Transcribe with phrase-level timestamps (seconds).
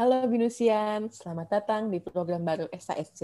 [0.00, 3.20] Halo Binusian, selamat datang di program baru SASC,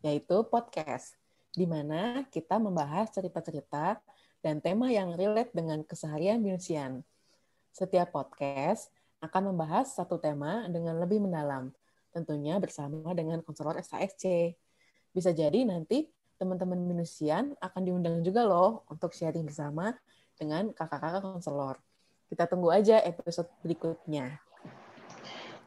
[0.00, 1.12] yaitu podcast,
[1.52, 4.00] di mana kita membahas cerita-cerita
[4.40, 7.04] dan tema yang relate dengan keseharian Binusian.
[7.68, 8.88] Setiap podcast
[9.20, 11.68] akan membahas satu tema dengan lebih mendalam,
[12.16, 14.56] tentunya bersama dengan konselor SASC.
[15.12, 16.08] Bisa jadi nanti
[16.40, 19.92] teman-teman Binusian akan diundang juga loh untuk sharing bersama
[20.32, 21.76] dengan kakak-kakak konselor.
[22.32, 24.40] Kita tunggu aja episode berikutnya.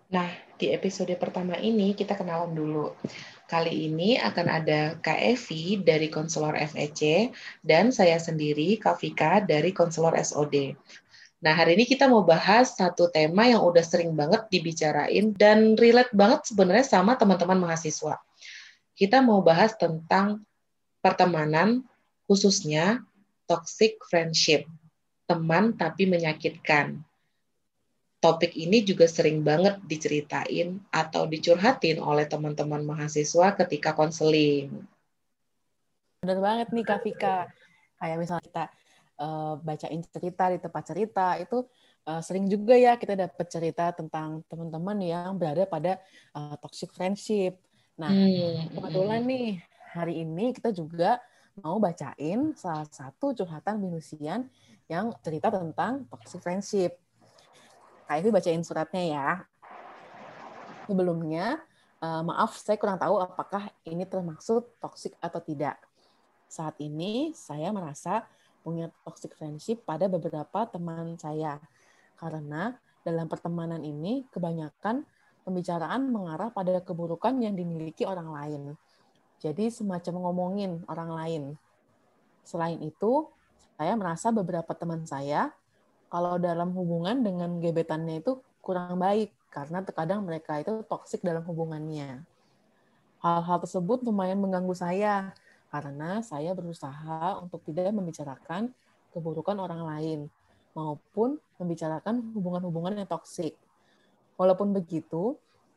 [0.10, 0.26] Nah,
[0.58, 2.98] di episode pertama ini kita kenalan dulu.
[3.46, 5.22] Kali ini akan ada Kak
[5.86, 7.30] dari konselor FEC
[7.62, 10.74] dan saya sendiri Kak dari konselor SOD.
[11.46, 16.12] Nah, hari ini kita mau bahas satu tema yang udah sering banget dibicarain dan relate
[16.18, 18.18] banget sebenarnya sama teman-teman mahasiswa.
[18.98, 20.42] Kita mau bahas tentang
[21.06, 21.86] pertemanan,
[22.26, 23.06] khususnya
[23.46, 24.66] toxic friendship,
[25.30, 27.06] teman tapi menyakitkan
[28.20, 34.84] topik ini juga sering banget diceritain atau dicurhatin oleh teman-teman mahasiswa ketika konseling.
[36.20, 37.48] Benar banget nih Kak Vika.
[38.00, 38.66] Kayak misalnya kita
[39.24, 41.64] uh, bacain cerita di tempat cerita, itu
[42.08, 46.00] uh, sering juga ya kita dapat cerita tentang teman-teman yang berada pada
[46.36, 47.56] uh, toxic friendship.
[47.96, 48.76] Nah, hmm.
[48.76, 49.48] kebetulan nih
[49.96, 51.20] hari ini kita juga
[51.60, 54.48] mau bacain salah satu curhatan binusian
[54.88, 57.00] yang cerita tentang toxic friendship.
[58.10, 59.28] Kak Evi bacain suratnya ya.
[60.90, 61.62] Sebelumnya,
[62.02, 65.78] uh, maaf saya kurang tahu apakah ini termasuk toxic atau tidak.
[66.50, 68.26] Saat ini saya merasa
[68.66, 71.62] punya toxic friendship pada beberapa teman saya.
[72.18, 72.74] Karena
[73.06, 75.06] dalam pertemanan ini kebanyakan
[75.46, 78.62] pembicaraan mengarah pada keburukan yang dimiliki orang lain.
[79.38, 81.44] Jadi semacam ngomongin orang lain.
[82.42, 83.30] Selain itu,
[83.78, 85.54] saya merasa beberapa teman saya
[86.10, 92.26] kalau dalam hubungan dengan gebetannya itu kurang baik karena terkadang mereka itu toksik dalam hubungannya.
[93.22, 95.34] Hal-hal tersebut lumayan mengganggu saya
[95.70, 98.74] karena saya berusaha untuk tidak membicarakan
[99.14, 100.20] keburukan orang lain
[100.74, 103.58] maupun membicarakan hubungan-hubungan yang toksik.
[104.38, 105.36] Walaupun begitu,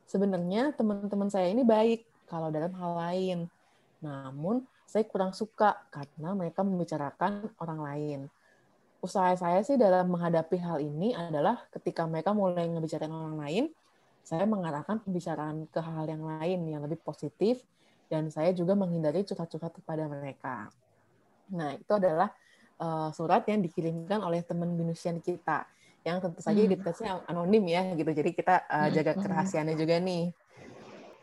[0.09, 3.39] sebenarnya teman-teman saya ini baik kalau dalam hal lain.
[3.99, 8.21] Namun, saya kurang suka karena mereka membicarakan orang lain
[9.03, 13.65] usaha saya sih dalam menghadapi hal ini adalah ketika mereka mulai ngebicarain orang lain,
[14.23, 17.67] saya mengarahkan pembicaraan ke hal-hal yang lain yang lebih positif,
[18.07, 20.71] dan saya juga menghindari curhat-curhat kepada mereka.
[21.51, 22.31] Nah, itu adalah
[22.79, 25.67] uh, surat yang dikirimkan oleh teman binusian kita,
[26.07, 26.69] yang tentu saja hmm.
[26.71, 28.15] identitasnya anonim ya, gitu.
[28.15, 30.31] Jadi kita uh, jaga kerahasiaannya juga nih.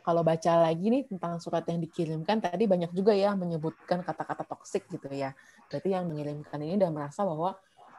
[0.03, 4.89] Kalau baca lagi nih tentang surat yang dikirimkan, tadi banyak juga ya menyebutkan kata-kata toksik
[4.91, 5.31] gitu ya.
[5.71, 7.55] Berarti yang mengirimkan ini udah merasa bahwa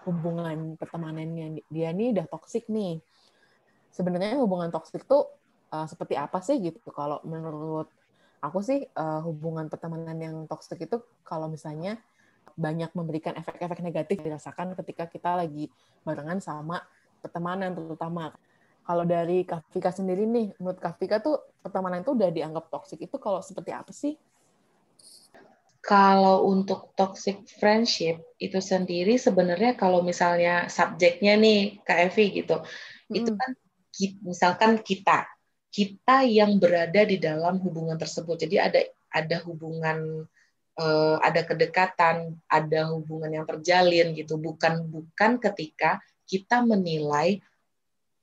[0.08, 3.00] hubungan pertemanannya dia nih udah toksik nih.
[3.90, 5.28] Sebenarnya hubungan toksik tuh
[5.74, 6.80] uh, seperti apa sih gitu?
[6.94, 7.90] Kalau menurut
[8.40, 12.00] aku sih uh, hubungan pertemanan yang toksik itu kalau misalnya
[12.56, 15.68] banyak memberikan efek-efek negatif dirasakan ketika kita lagi
[16.04, 16.80] barengan sama
[17.20, 18.32] pertemanan terutama.
[18.80, 23.38] Kalau dari Kafika sendiri nih, menurut Kafika tuh pertemanan itu udah dianggap toksik itu kalau
[23.44, 24.16] seperti apa sih?
[25.90, 33.18] Kalau untuk toxic friendship itu sendiri sebenarnya kalau misalnya subjeknya nih Kak Evi gitu, hmm.
[33.18, 33.50] itu kan
[34.22, 35.26] misalkan kita,
[35.74, 38.38] kita yang berada di dalam hubungan tersebut.
[38.38, 38.80] Jadi ada
[39.10, 40.30] ada hubungan
[40.78, 47.42] uh, ada kedekatan, ada hubungan yang terjalin gitu, bukan bukan ketika kita menilai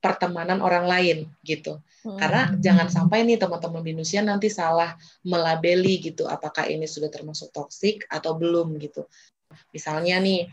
[0.07, 1.83] pertemanan orang lain gitu.
[2.07, 2.63] Karena hmm.
[2.63, 4.95] jangan sampai nih teman-teman binusia nanti salah
[5.27, 9.03] melabeli gitu apakah ini sudah termasuk toksik atau belum gitu.
[9.75, 10.47] Misalnya nih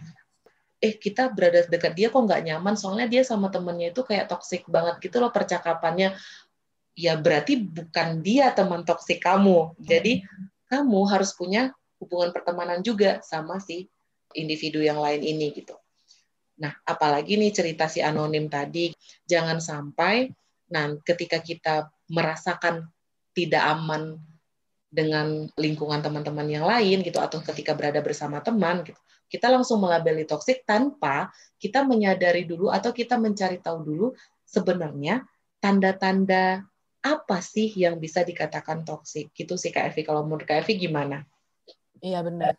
[0.82, 4.66] eh kita berada dekat dia kok nggak nyaman soalnya dia sama temennya itu kayak toksik
[4.68, 6.12] banget gitu loh percakapannya
[6.92, 10.68] ya berarti bukan dia teman toksik kamu jadi hmm.
[10.68, 11.72] kamu harus punya
[12.02, 13.88] hubungan pertemanan juga sama si
[14.36, 15.78] individu yang lain ini gitu
[16.60, 18.94] Nah, apalagi nih cerita si anonim tadi,
[19.26, 20.30] jangan sampai
[20.64, 22.88] nah ketika kita merasakan
[23.36, 24.16] tidak aman
[24.88, 30.22] dengan lingkungan teman-teman yang lain gitu atau ketika berada bersama teman gitu, kita langsung melabeli
[30.22, 34.06] toksik tanpa kita menyadari dulu atau kita mencari tahu dulu
[34.46, 35.26] sebenarnya
[35.58, 36.62] tanda-tanda
[37.04, 41.26] apa sih yang bisa dikatakan toksik gitu sih Kak Evi kalau menurut Kak Evi gimana?
[42.00, 42.54] Iya benar.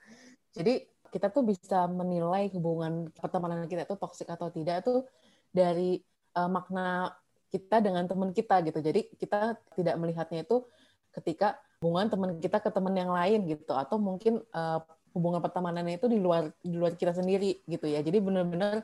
[0.54, 0.86] Jadi
[1.16, 5.08] kita tuh bisa menilai hubungan pertemanan kita itu toksik atau tidak tuh
[5.48, 6.04] dari
[6.36, 7.16] uh, makna
[7.48, 8.84] kita dengan teman kita gitu.
[8.84, 10.68] Jadi kita tidak melihatnya itu
[11.16, 14.84] ketika hubungan teman kita ke teman yang lain gitu atau mungkin uh,
[15.16, 18.04] hubungan pertemanannya itu di luar di luar kita sendiri gitu ya.
[18.04, 18.84] Jadi benar-benar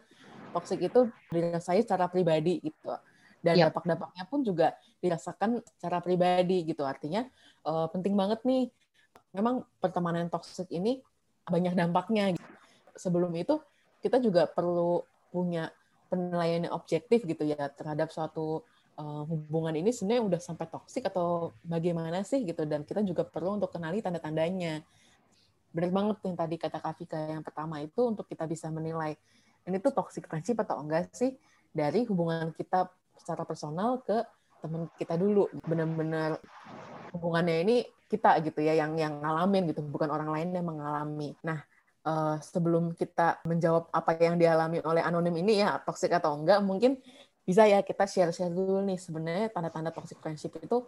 [0.56, 2.95] toksik itu dirasain secara pribadi gitu.
[3.42, 3.74] dan yep.
[3.74, 7.25] dampak-dampaknya pun juga dirasakan secara pribadi gitu artinya
[7.66, 8.69] uh, penting banget nih
[9.33, 11.01] memang pertemanan toksik ini
[11.47, 12.38] banyak dampaknya
[12.95, 13.57] sebelum itu
[14.01, 15.69] kita juga perlu punya
[16.11, 18.67] penilaian yang objektif gitu ya terhadap suatu
[18.99, 22.67] uh, hubungan ini sebenarnya udah sampai toksik atau bagaimana sih gitu.
[22.67, 24.83] Dan kita juga perlu untuk kenali tanda-tandanya.
[25.71, 29.15] Benar banget yang tadi kata Kafika yang pertama itu untuk kita bisa menilai
[29.63, 31.37] ini tuh toxic friendship atau enggak sih
[31.71, 34.19] dari hubungan kita secara personal ke
[34.59, 35.47] teman kita dulu.
[35.63, 36.41] Benar-benar
[37.11, 37.75] hubungannya ini
[38.11, 41.31] kita gitu ya yang yang ngalamin gitu bukan orang lain yang mengalami.
[41.43, 41.63] Nah
[42.05, 46.97] uh, sebelum kita menjawab apa yang dialami oleh anonim ini ya toxic atau enggak mungkin
[47.41, 50.85] bisa ya kita share-share dulu nih sebenarnya tanda-tanda toxic friendship itu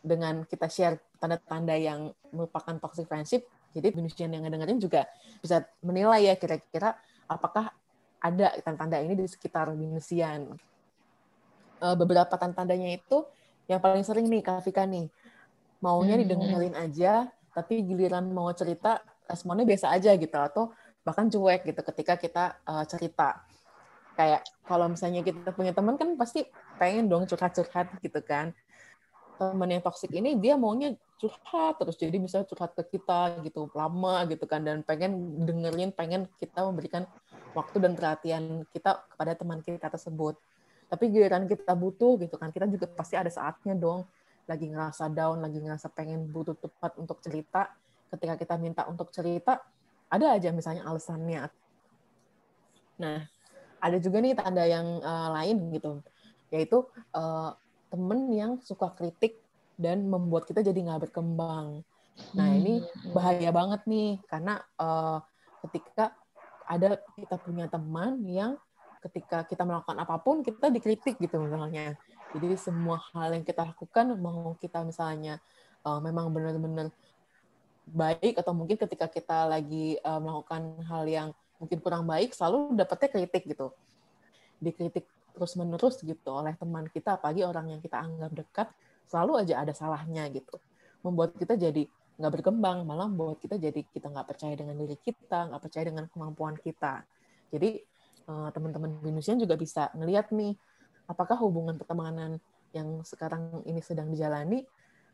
[0.00, 5.06] dengan kita share tanda-tanda yang merupakan toxic friendship jadi Indonesian yang ngedengerin juga
[5.38, 6.98] bisa menilai ya kira-kira
[7.30, 7.70] apakah
[8.20, 10.52] ada tanda-tanda ini di sekitar Indonesian
[11.80, 13.22] uh, beberapa tanda-tandanya itu
[13.70, 15.06] yang paling sering nih Kak Fika nih
[15.80, 16.22] maunya hmm.
[16.24, 20.70] didengerin aja tapi giliran mau cerita responnya biasa aja gitu atau
[21.02, 23.42] bahkan cuek gitu ketika kita uh, cerita.
[24.14, 26.44] Kayak kalau misalnya kita punya teman kan pasti
[26.76, 28.52] pengen dong curhat-curhat gitu kan.
[29.40, 34.24] Teman yang toksik ini dia maunya curhat terus jadi bisa curhat ke kita gitu lama
[34.28, 37.08] gitu kan dan pengen dengerin pengen kita memberikan
[37.56, 38.42] waktu dan perhatian
[38.72, 40.36] kita kepada teman kita tersebut.
[40.90, 44.04] Tapi giliran kita butuh gitu kan kita juga pasti ada saatnya dong
[44.48, 47.70] lagi ngerasa down lagi ngerasa pengen butuh tepat untuk cerita
[48.10, 49.60] ketika kita minta untuk cerita
[50.10, 51.46] ada aja misalnya alasannya.
[52.98, 53.18] Nah
[53.80, 56.02] ada juga nih tanda yang uh, lain gitu
[56.50, 56.82] yaitu
[57.14, 57.54] uh,
[57.88, 59.38] temen yang suka kritik
[59.78, 61.86] dan membuat kita jadi nggak berkembang.
[62.36, 63.16] Nah ini hmm.
[63.16, 65.22] bahaya banget nih karena uh,
[65.68, 66.12] ketika
[66.68, 68.54] ada kita punya teman yang
[69.00, 71.96] ketika kita melakukan apa pun kita dikritik gitu misalnya
[72.30, 75.42] jadi semua hal yang kita lakukan mau kita misalnya
[75.82, 76.94] uh, memang benar-benar
[77.90, 81.28] baik atau mungkin ketika kita lagi uh, melakukan hal yang
[81.58, 83.74] mungkin kurang baik selalu dapetnya kritik gitu.
[84.62, 85.04] Dikritik
[85.34, 88.68] terus menerus gitu oleh teman kita apalagi orang yang kita anggap dekat
[89.10, 90.54] selalu aja ada salahnya gitu.
[91.02, 91.90] Membuat kita jadi
[92.20, 96.04] nggak berkembang malah membuat kita jadi kita nggak percaya dengan diri kita nggak percaya dengan
[96.06, 97.02] kemampuan kita.
[97.50, 97.82] Jadi
[98.30, 100.54] uh, teman-teman Venusian juga bisa ngelihat nih
[101.10, 102.38] apakah hubungan pertemanan
[102.70, 104.62] yang sekarang ini sedang dijalani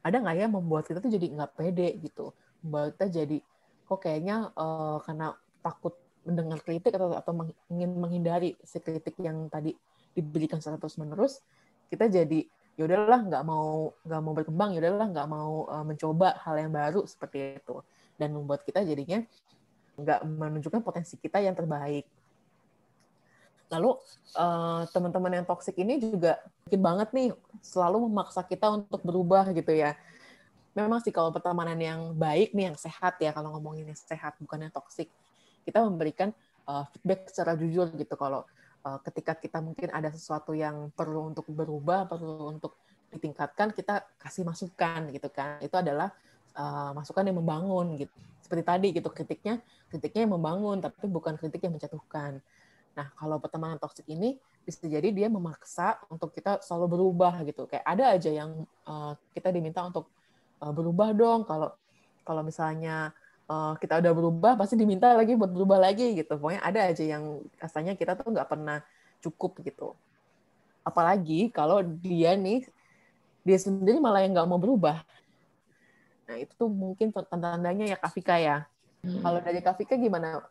[0.04, 2.36] ada nggak ya membuat kita tuh jadi nggak pede gitu?
[2.60, 3.38] Membuat kita jadi
[3.88, 5.32] kok kayaknya uh, karena
[5.64, 5.96] takut
[6.28, 7.32] mendengar kritik atau atau
[7.72, 9.72] ingin menghindari si kritik yang tadi
[10.12, 11.38] diberikan secara terus menerus
[11.86, 12.46] kita jadi
[12.76, 16.70] ya udahlah nggak mau nggak mau berkembang ya udahlah nggak mau uh, mencoba hal yang
[16.70, 17.80] baru seperti itu.
[18.16, 19.20] Dan membuat kita jadinya
[19.96, 22.04] nggak menunjukkan potensi kita yang terbaik
[23.70, 23.98] lalu
[24.38, 27.28] uh, teman-teman yang toksik ini juga mungkin banget nih
[27.62, 29.98] selalu memaksa kita untuk berubah gitu ya.
[30.76, 34.68] Memang sih kalau pertemanan yang baik nih yang sehat ya kalau ngomongin yang sehat bukan
[34.68, 35.08] yang toksik
[35.64, 36.30] kita memberikan
[36.68, 38.44] uh, feedback secara jujur gitu kalau
[38.84, 42.76] uh, ketika kita mungkin ada sesuatu yang perlu untuk berubah perlu untuk
[43.10, 45.58] ditingkatkan kita kasih masukan gitu kan.
[45.64, 46.12] Itu adalah
[46.54, 48.12] uh, masukan yang membangun gitu.
[48.44, 49.58] Seperti tadi gitu kritiknya
[49.90, 52.42] kritiknya yang membangun tapi bukan kritik yang menjatuhkan
[52.96, 57.70] nah kalau pertemanan toksik ini bisa jadi dia memaksa untuk kita selalu berubah gitu.
[57.70, 60.10] Kayak ada aja yang uh, kita diminta untuk
[60.58, 61.46] uh, berubah dong.
[61.46, 61.70] Kalau
[62.26, 63.14] kalau misalnya
[63.46, 66.34] uh, kita udah berubah pasti diminta lagi buat berubah lagi gitu.
[66.34, 68.82] Pokoknya ada aja yang rasanya kita tuh nggak pernah
[69.22, 69.94] cukup gitu.
[70.82, 72.66] Apalagi kalau dia nih
[73.46, 75.06] dia sendiri malah yang nggak mau berubah.
[76.26, 78.66] Nah itu tuh mungkin tanda-tandanya ya Kafika ya.
[79.06, 79.22] Hmm.
[79.22, 80.42] kalau dari Kafika gimana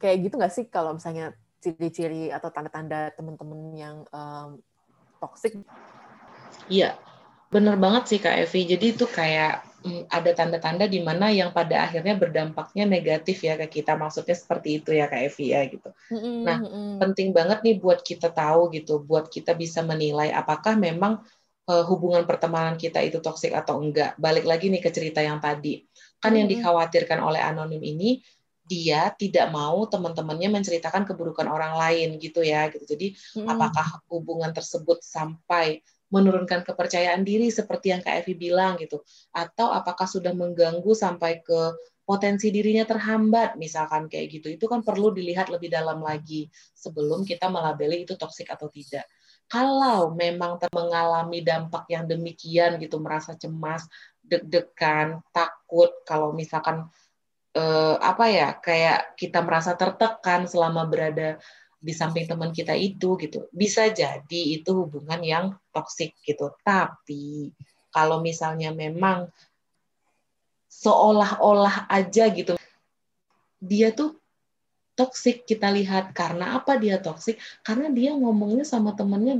[0.00, 4.56] kayak gitu nggak sih kalau misalnya ciri-ciri atau tanda-tanda teman-teman yang um,
[5.20, 5.60] toxic
[6.72, 6.96] iya
[7.50, 8.62] Bener banget sih Kak Evi.
[8.62, 13.82] Jadi itu kayak mm, ada tanda-tanda di mana yang pada akhirnya berdampaknya negatif ya ke
[13.82, 13.98] kita.
[13.98, 15.90] Maksudnya seperti itu ya Kak Evi ya gitu.
[16.46, 16.62] Nah,
[17.02, 21.26] penting banget nih buat kita tahu gitu, buat kita bisa menilai apakah memang
[21.66, 24.14] uh, hubungan pertemanan kita itu toksik atau enggak.
[24.14, 25.82] Balik lagi nih ke cerita yang tadi.
[26.22, 28.22] Kan yang dikhawatirkan oleh anonim ini
[28.70, 32.86] dia tidak mau teman-temannya menceritakan keburukan orang lain gitu ya gitu.
[32.86, 39.02] Jadi apakah hubungan tersebut sampai menurunkan kepercayaan diri seperti yang Kak Evi bilang gitu?
[39.34, 41.74] Atau apakah sudah mengganggu sampai ke
[42.06, 44.54] potensi dirinya terhambat misalkan kayak gitu?
[44.54, 49.06] Itu kan perlu dilihat lebih dalam lagi sebelum kita melabeli itu toksik atau tidak.
[49.50, 53.82] Kalau memang mengalami dampak yang demikian gitu merasa cemas
[54.22, 56.86] deg-degan takut kalau misalkan
[57.54, 61.38] eh, apa ya kayak kita merasa tertekan selama berada
[61.80, 63.48] di samping teman kita itu gitu.
[63.50, 66.52] Bisa jadi itu hubungan yang toksik gitu.
[66.60, 67.50] Tapi
[67.90, 69.32] kalau misalnya memang
[70.70, 72.54] seolah-olah aja gitu
[73.60, 74.16] dia tuh
[74.96, 76.12] toksik kita lihat.
[76.12, 77.40] Karena apa dia toksik?
[77.64, 79.36] Karena dia ngomongnya sama temennya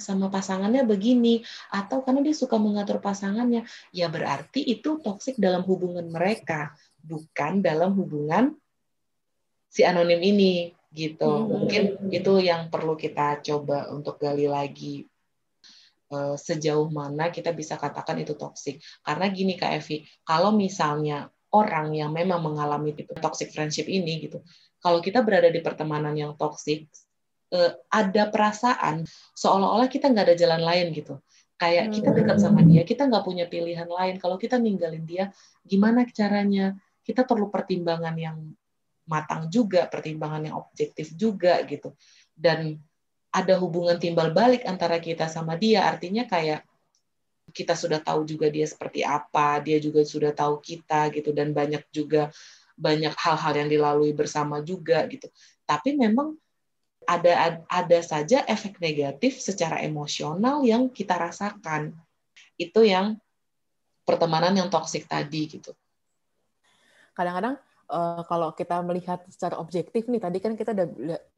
[0.00, 1.44] sama pasangannya begini.
[1.72, 3.68] Atau karena dia suka mengatur pasangannya.
[3.92, 6.72] Ya berarti itu toksik dalam hubungan mereka
[7.04, 8.56] bukan dalam hubungan
[9.68, 11.26] si anonim ini gitu.
[11.26, 11.50] Hmm.
[11.50, 11.82] Mungkin
[12.14, 15.02] itu yang perlu kita coba untuk gali lagi
[16.14, 18.78] eh, sejauh mana kita bisa katakan itu toksik.
[19.02, 24.40] Karena gini Kak Evi, kalau misalnya orang yang memang mengalami tipe toxic friendship ini gitu,
[24.78, 26.86] kalau kita berada di pertemanan yang toksik,
[27.50, 29.02] eh, ada perasaan
[29.34, 31.18] seolah-olah kita nggak ada jalan lain gitu.
[31.54, 32.18] Kayak kita hmm.
[32.18, 34.18] dekat sama dia, kita nggak punya pilihan lain.
[34.18, 35.30] Kalau kita ninggalin dia,
[35.66, 36.74] gimana caranya?
[37.04, 38.40] Kita perlu pertimbangan yang
[39.04, 41.92] matang juga, pertimbangan yang objektif juga gitu.
[42.32, 42.80] Dan
[43.34, 46.64] ada hubungan timbal balik antara kita sama dia, artinya kayak
[47.52, 51.84] kita sudah tahu juga dia seperti apa, dia juga sudah tahu kita gitu dan banyak
[51.92, 52.32] juga
[52.74, 55.28] banyak hal-hal yang dilalui bersama juga gitu.
[55.68, 56.34] Tapi memang
[57.04, 61.92] ada ada saja efek negatif secara emosional yang kita rasakan.
[62.56, 63.20] Itu yang
[64.08, 65.76] pertemanan yang toksik tadi gitu.
[67.14, 67.56] Kadang-kadang
[67.90, 70.86] uh, kalau kita melihat secara objektif nih tadi kan kita udah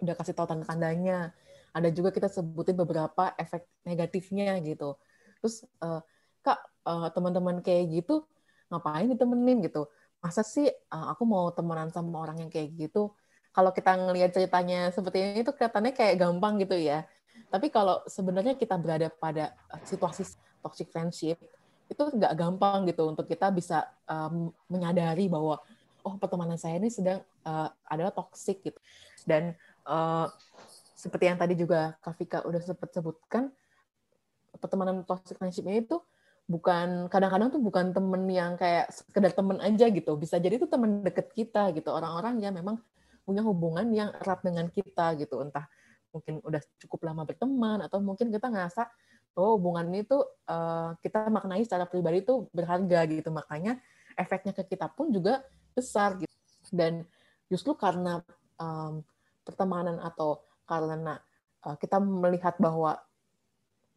[0.02, 1.32] udah, kasih tahu tanda-tandanya
[1.76, 4.96] ada juga kita sebutin beberapa efek negatifnya gitu.
[5.44, 6.00] Terus uh,
[6.40, 8.24] kak uh, teman-teman kayak gitu
[8.72, 9.86] ngapain ditemenin gitu?
[10.24, 13.12] Masa sih uh, aku mau temenan sama orang yang kayak gitu?
[13.52, 17.04] Kalau kita ngelihat ceritanya seperti ini itu kelihatannya kayak gampang gitu ya.
[17.52, 19.52] Tapi kalau sebenarnya kita berada pada
[19.84, 20.24] situasi
[20.60, 21.40] toxic friendship
[21.86, 25.62] itu nggak gampang gitu untuk kita bisa um, menyadari bahwa
[26.06, 28.78] oh pertemanan saya ini sedang uh, adalah toxic gitu.
[29.26, 29.54] Dan
[29.86, 30.30] uh,
[30.94, 33.50] seperti yang tadi juga Kafika udah sempat sebutkan,
[34.58, 36.02] pertemanan toxic friendship ini tuh
[36.46, 40.14] bukan kadang-kadang tuh bukan temen yang kayak sekedar temen aja gitu.
[40.14, 41.90] Bisa jadi itu temen deket kita gitu.
[41.90, 42.78] Orang-orang yang memang
[43.26, 45.42] punya hubungan yang erat dengan kita gitu.
[45.42, 45.66] Entah
[46.14, 48.88] mungkin udah cukup lama berteman atau mungkin kita ngerasa
[49.36, 53.28] oh hubungan ini tuh uh, kita maknai secara pribadi tuh berharga gitu.
[53.30, 53.78] Makanya
[54.16, 55.44] efeknya ke kita pun juga
[55.76, 56.32] besar gitu.
[56.72, 57.04] Dan
[57.52, 58.24] justru karena
[58.56, 59.04] um,
[59.44, 61.20] pertemanan atau karena
[61.62, 62.98] uh, kita melihat bahwa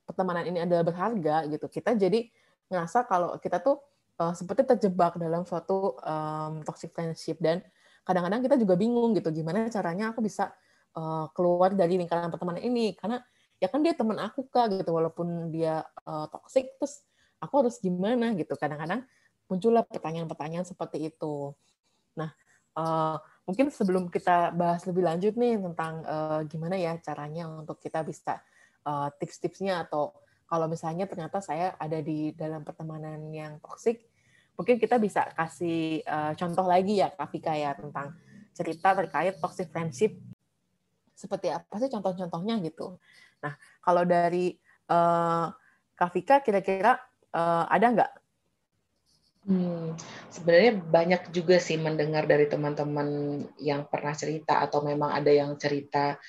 [0.05, 2.29] pertemanan ini adalah berharga gitu kita jadi
[2.69, 3.81] ngerasa kalau kita tuh
[4.22, 7.39] uh, seperti terjebak dalam suatu um, toxic friendship.
[7.41, 7.63] Dan
[8.05, 10.53] kadang-kadang kita juga bingung gitu gimana caranya aku bisa
[10.93, 12.93] uh, keluar dari lingkaran pertemanan ini.
[12.93, 13.17] Karena
[13.60, 14.92] ya kan dia teman aku kak gitu.
[14.96, 17.04] Walaupun dia uh, toxic terus
[17.39, 18.56] aku harus gimana gitu.
[18.56, 19.04] Kadang-kadang
[19.51, 21.51] muncullah pertanyaan-pertanyaan seperti itu.
[22.16, 22.32] Nah,
[22.80, 28.06] uh, mungkin sebelum kita bahas lebih lanjut nih tentang uh, gimana ya caranya untuk kita
[28.06, 28.39] bisa
[28.86, 30.13] uh, tips-tipsnya atau
[30.50, 34.01] kalau misalnya ternyata saya ada di dalam pertemanan yang toksik,
[34.58, 38.18] mungkin kita bisa kasih uh, contoh lagi ya Kak ya tentang
[38.58, 40.18] cerita terkait toxic friendship.
[41.13, 42.98] Seperti apa sih contoh-contohnya gitu.
[43.43, 44.55] Nah, kalau dari
[44.91, 45.48] uh,
[45.96, 46.96] Kak Vika kira-kira
[47.36, 48.12] uh, ada nggak?
[49.50, 49.96] Hmm,
[50.29, 56.19] sebenarnya banyak juga sih mendengar dari teman-teman yang pernah cerita atau memang ada yang cerita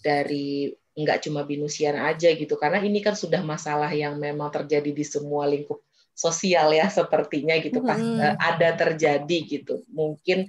[0.00, 2.56] dari nggak cuma binusian aja gitu.
[2.56, 5.84] Karena ini kan sudah masalah yang memang terjadi di semua lingkup
[6.16, 8.40] sosial ya sepertinya gitu pas hmm.
[8.40, 9.84] ada terjadi gitu.
[9.92, 10.48] Mungkin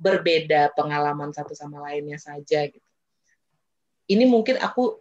[0.00, 2.83] berbeda pengalaman satu sama lainnya saja gitu
[4.10, 5.00] ini mungkin aku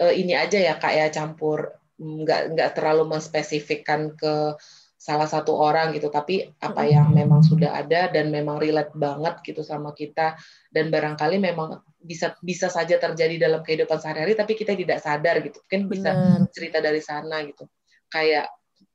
[0.00, 4.58] eh, ini aja ya kak ya campur nggak nggak terlalu menspesifikkan ke
[4.98, 6.08] salah satu orang gitu.
[6.08, 10.34] Tapi apa yang memang sudah ada dan memang relate banget gitu sama kita
[10.72, 15.60] dan barangkali memang bisa bisa saja terjadi dalam kehidupan sehari-hari tapi kita tidak sadar gitu.
[15.68, 16.10] Kan bisa
[16.54, 17.68] cerita dari sana gitu.
[18.08, 18.48] Kayak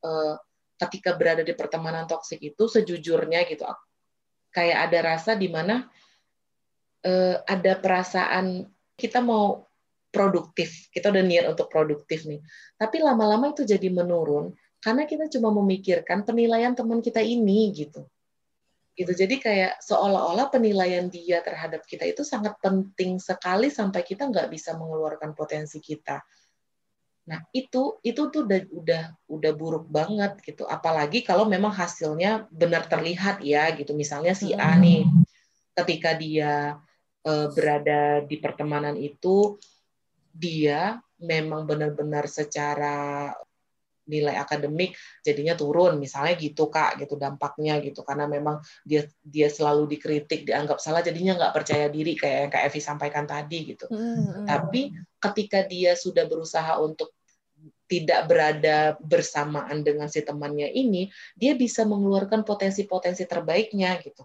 [0.03, 0.36] eh,
[0.79, 3.67] ketika berada di pertemanan toksik itu sejujurnya gitu
[4.53, 5.86] kayak ada rasa di mana
[7.05, 8.65] eh, ada perasaan
[9.00, 9.70] kita mau
[10.10, 12.41] produktif kita udah niat untuk produktif nih.
[12.75, 18.03] Tapi lama-lama itu jadi menurun karena kita cuma memikirkan penilaian teman kita ini gitu.
[18.98, 19.15] Gitu.
[19.15, 24.75] Jadi kayak seolah-olah penilaian dia terhadap kita itu sangat penting sekali sampai kita nggak bisa
[24.75, 26.20] mengeluarkan potensi kita.
[27.29, 30.68] Nah itu itu tuh udah udah udah buruk banget gitu.
[30.68, 33.96] Apalagi kalau memang hasilnya benar terlihat ya gitu.
[33.96, 35.08] Misalnya si A nih
[35.79, 36.75] ketika dia
[37.26, 39.60] berada di pertemanan itu
[40.32, 43.30] dia memang benar-benar secara
[44.10, 46.02] nilai akademik jadinya turun.
[46.02, 48.02] Misalnya gitu kak gitu dampaknya gitu.
[48.02, 52.64] Karena memang dia dia selalu dikritik dianggap salah jadinya nggak percaya diri kayak yang kak
[52.74, 53.86] Evi sampaikan tadi gitu.
[53.86, 54.48] Hmm.
[54.50, 57.14] tapi ketika dia sudah berusaha untuk
[57.90, 64.24] tidak berada bersamaan dengan si temannya ini dia bisa mengeluarkan potensi-potensi terbaiknya gitu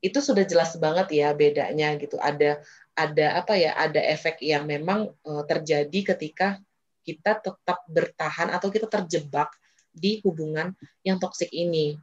[0.00, 2.16] itu sudah jelas banget ya bedanya gitu.
[2.16, 2.64] Ada
[2.96, 6.60] ada apa ya ada efek yang memang uh, terjadi ketika
[7.04, 9.52] kita tetap bertahan atau kita terjebak
[9.92, 10.72] di hubungan
[11.04, 12.00] yang toksik ini.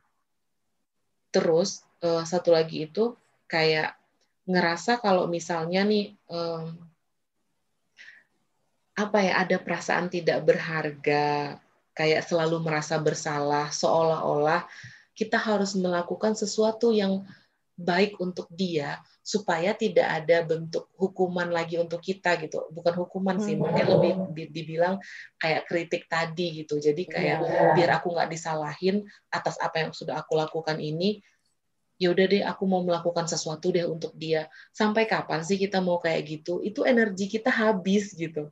[1.33, 3.13] Terus uh, satu lagi itu
[3.49, 3.97] kayak
[4.47, 6.71] ngerasa kalau misalnya nih um,
[8.97, 11.59] apa ya ada perasaan tidak berharga
[11.93, 14.65] kayak selalu merasa bersalah seolah-olah
[15.13, 17.21] kita harus melakukan sesuatu yang
[17.77, 22.65] baik untuk dia supaya tidak ada bentuk hukuman lagi untuk kita gitu.
[22.73, 23.61] Bukan hukuman sih hmm.
[23.61, 24.13] mungkin lebih
[24.49, 24.97] dibilang
[25.37, 26.81] kayak kritik tadi gitu.
[26.81, 27.71] Jadi kayak iya.
[27.77, 31.21] biar aku nggak disalahin atas apa yang sudah aku lakukan ini
[32.01, 34.49] ya udah deh aku mau melakukan sesuatu deh untuk dia.
[34.73, 36.65] Sampai kapan sih kita mau kayak gitu?
[36.65, 38.49] Itu energi kita habis gitu.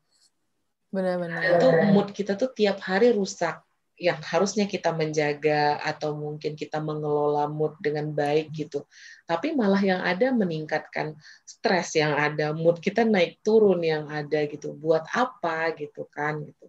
[0.94, 1.58] Benar-benar.
[1.58, 3.58] Itu mood kita tuh tiap hari rusak
[3.96, 8.84] yang harusnya kita menjaga atau mungkin kita mengelola mood dengan baik gitu.
[9.24, 11.16] Tapi malah yang ada meningkatkan
[11.48, 14.76] stres yang ada, mood kita naik turun yang ada gitu.
[14.76, 16.68] Buat apa gitu kan gitu.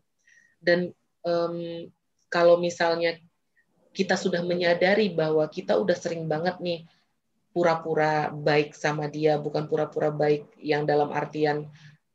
[0.63, 0.95] Dan
[1.27, 1.91] um,
[2.31, 3.19] kalau misalnya
[3.91, 6.87] kita sudah menyadari bahwa kita udah sering banget nih
[7.51, 11.67] pura-pura baik sama dia, bukan pura-pura baik yang dalam artian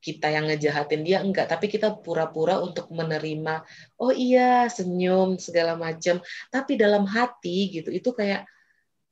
[0.02, 1.48] kita yang ngejahatin dia enggak.
[1.48, 3.62] Tapi kita pura-pura untuk menerima
[4.02, 8.50] oh iya senyum segala macam tapi dalam hati gitu itu kayak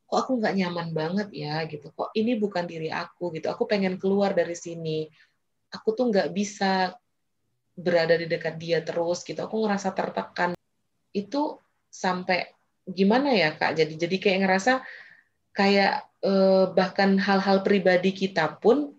[0.09, 1.61] kok aku nggak nyaman banget ya?
[1.69, 1.93] gitu.
[1.93, 3.29] Kok ini bukan diri aku?
[3.37, 3.45] gitu.
[3.53, 5.05] Aku pengen keluar dari sini.
[5.69, 6.97] Aku tuh nggak bisa
[7.77, 9.37] berada di dekat dia terus gitu.
[9.45, 10.57] Aku ngerasa tertekan.
[11.13, 11.61] Itu
[11.93, 12.49] sampai
[12.89, 13.77] gimana ya kak?
[13.77, 14.73] Jadi jadi kayak ngerasa
[15.53, 18.98] kayak eh, bahkan hal-hal pribadi kita pun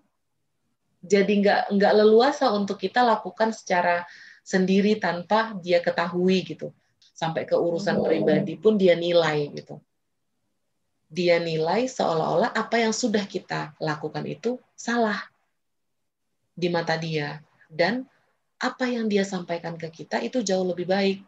[1.00, 4.04] jadi nggak nggak leluasa untuk kita lakukan secara
[4.44, 6.76] sendiri tanpa dia ketahui gitu.
[7.16, 8.04] Sampai ke urusan oh.
[8.04, 9.80] pribadi pun dia nilai gitu.
[11.10, 15.18] Dia nilai seolah-olah apa yang sudah kita lakukan itu salah
[16.52, 17.40] di mata dia.
[17.66, 18.04] Dan
[18.60, 21.18] apa yang dia sampaikan ke kita itu jauh lebih baik.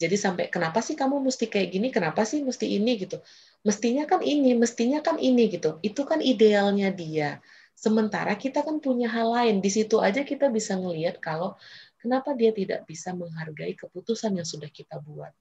[0.00, 1.88] Jadi sampai kenapa sih kamu mesti kayak gini?
[1.92, 3.20] Kenapa sih mesti ini gitu?
[3.60, 5.76] Mestinya kan ini mestinya kan ini gitu.
[5.84, 7.42] Itu kan idealnya dia
[7.80, 9.64] Sementara kita kan punya hal lain.
[9.64, 11.56] Di situ aja kita bisa ngelihat kalau
[11.96, 15.32] kenapa dia tidak bisa menghargai keputusan yang sudah kita buat.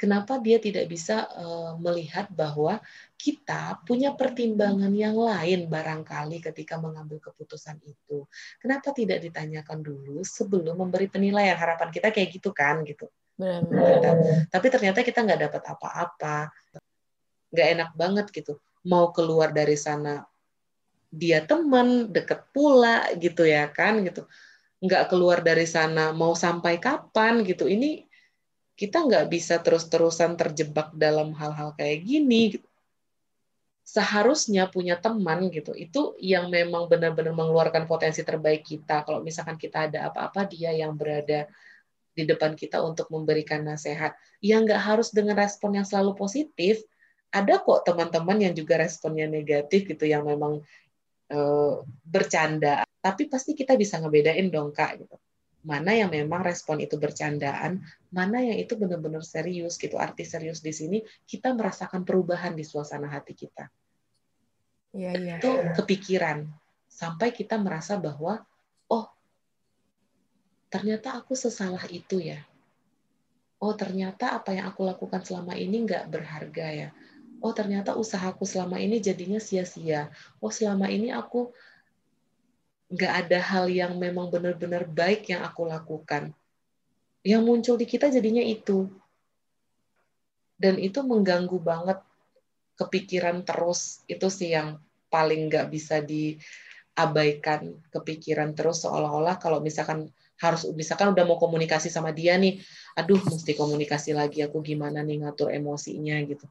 [0.00, 2.80] Kenapa dia tidak bisa uh, melihat bahwa
[3.20, 8.24] kita punya pertimbangan yang lain barangkali ketika mengambil keputusan itu.
[8.58, 11.54] Kenapa tidak ditanyakan dulu sebelum memberi penilaian?
[11.54, 13.12] Harapan kita kayak gitu kan gitu.
[13.36, 14.48] Benar.
[14.48, 16.36] Tapi ternyata kita nggak dapat apa-apa.
[17.52, 18.58] Nggak enak banget gitu.
[18.88, 20.26] Mau keluar dari sana
[21.14, 24.26] dia teman deket pula gitu ya kan gitu.
[24.82, 27.64] Nggak keluar dari sana mau sampai kapan gitu.
[27.70, 28.04] Ini
[28.74, 32.68] kita nggak bisa terus-terusan terjebak dalam hal-hal kayak gini gitu.
[33.84, 35.76] seharusnya punya teman gitu.
[35.76, 39.04] Itu yang memang benar-benar mengeluarkan potensi terbaik kita.
[39.04, 41.44] Kalau misalkan kita ada apa-apa dia yang berada
[42.16, 44.16] di depan kita untuk memberikan nasihat.
[44.40, 46.80] Yang nggak harus dengan respon yang selalu positif
[47.34, 50.62] ada kok teman-teman yang juga responnya negatif gitu yang memang
[52.04, 55.16] bercanda, tapi pasti kita bisa ngebedain dong kak gitu.
[55.64, 57.80] Mana yang memang respon itu bercandaan,
[58.12, 59.96] mana yang itu benar-benar serius gitu.
[59.96, 63.68] Arti serius di sini kita merasakan perubahan di suasana hati kita.
[64.92, 65.40] Ya, ya.
[65.40, 66.44] Itu kepikiran
[66.84, 68.44] sampai kita merasa bahwa
[68.92, 69.08] oh
[70.68, 72.44] ternyata aku sesalah itu ya.
[73.58, 76.88] Oh ternyata apa yang aku lakukan selama ini nggak berharga ya
[77.44, 80.08] oh ternyata usahaku selama ini jadinya sia-sia.
[80.40, 81.52] Oh selama ini aku
[82.88, 86.32] nggak ada hal yang memang benar-benar baik yang aku lakukan.
[87.20, 88.88] Yang muncul di kita jadinya itu.
[90.56, 92.00] Dan itu mengganggu banget
[92.80, 94.00] kepikiran terus.
[94.08, 94.80] Itu sih yang
[95.12, 100.08] paling nggak bisa diabaikan kepikiran terus seolah-olah kalau misalkan
[100.40, 102.58] harus misalkan udah mau komunikasi sama dia nih,
[102.98, 106.48] aduh mesti komunikasi lagi aku gimana nih ngatur emosinya gitu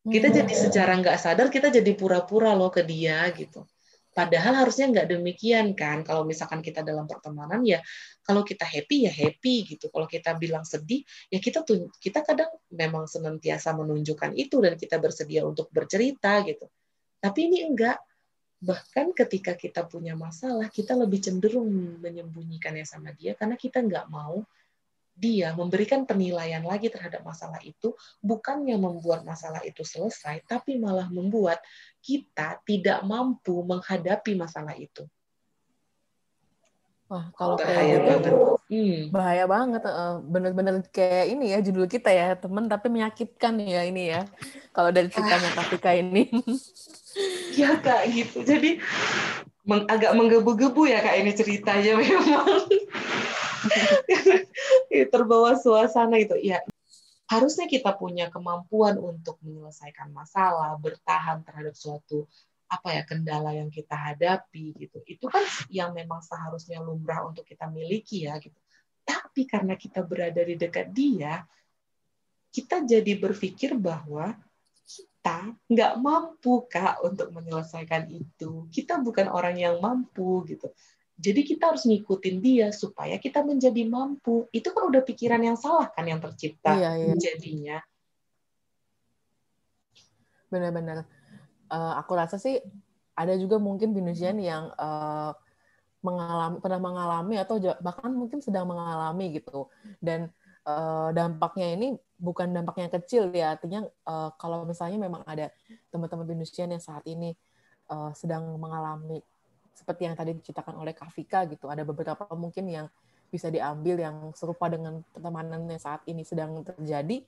[0.00, 0.36] kita hmm.
[0.40, 3.68] jadi secara nggak sadar kita jadi pura-pura loh ke dia gitu.
[4.10, 6.02] Padahal harusnya nggak demikian kan.
[6.02, 7.78] Kalau misalkan kita dalam pertemanan ya,
[8.24, 9.86] kalau kita happy ya happy gitu.
[9.92, 14.96] Kalau kita bilang sedih ya kita tuh kita kadang memang senantiasa menunjukkan itu dan kita
[14.98, 16.66] bersedia untuk bercerita gitu.
[17.20, 18.00] Tapi ini enggak.
[18.60, 24.44] Bahkan ketika kita punya masalah, kita lebih cenderung menyembunyikannya sama dia karena kita nggak mau
[25.20, 27.92] dia memberikan penilaian lagi terhadap masalah itu,
[28.24, 31.60] bukannya membuat masalah itu selesai, tapi malah membuat
[32.00, 35.04] kita tidak mampu menghadapi masalah itu.
[37.10, 38.32] Wah, kalau bahaya kayak gitu, banget.
[38.70, 38.98] Hmm.
[39.10, 39.82] Bahaya banget.
[40.30, 44.22] Bener-bener kayak ini ya judul kita ya, teman tapi menyakitkan ya ini ya.
[44.70, 46.30] Kalau dari ceritanya Kafika ini.
[47.58, 48.46] Iya kak gitu.
[48.46, 48.78] Jadi
[49.66, 52.62] meng agak menggebu-gebu ya kak ini ceritanya memang.
[55.12, 56.36] Terbawa suasana itu.
[56.40, 56.60] Ya
[57.30, 62.26] harusnya kita punya kemampuan untuk menyelesaikan masalah, bertahan terhadap suatu
[62.66, 64.98] apa ya kendala yang kita hadapi gitu.
[65.06, 68.58] Itu kan yang memang seharusnya lumrah untuk kita miliki ya gitu.
[69.06, 71.46] Tapi karena kita berada di dekat dia
[72.50, 74.34] kita jadi berpikir bahwa
[74.82, 78.66] kita nggak mampu kak untuk menyelesaikan itu.
[78.74, 80.66] Kita bukan orang yang mampu gitu
[81.20, 84.48] jadi kita harus ngikutin dia supaya kita menjadi mampu.
[84.56, 87.14] Itu kan udah pikiran yang salah kan yang tercipta iya, iya.
[87.14, 87.78] jadinya.
[90.48, 91.04] Benar-benar.
[91.70, 92.58] Uh, aku rasa sih
[93.12, 95.36] ada juga mungkin Indonesian yang uh,
[96.00, 99.68] mengalami pernah mengalami atau bahkan mungkin sedang mengalami gitu.
[100.00, 100.32] Dan
[100.64, 103.60] uh, dampaknya ini bukan dampaknya kecil ya.
[103.60, 105.52] Artinya uh, kalau misalnya memang ada
[105.92, 107.36] teman-teman Indonesian yang saat ini
[107.92, 109.20] uh, sedang mengalami
[109.80, 111.72] seperti yang tadi diceritakan oleh Kafika gitu.
[111.72, 112.86] Ada beberapa mungkin yang
[113.32, 117.24] bisa diambil yang serupa dengan pertemanannya saat ini sedang terjadi.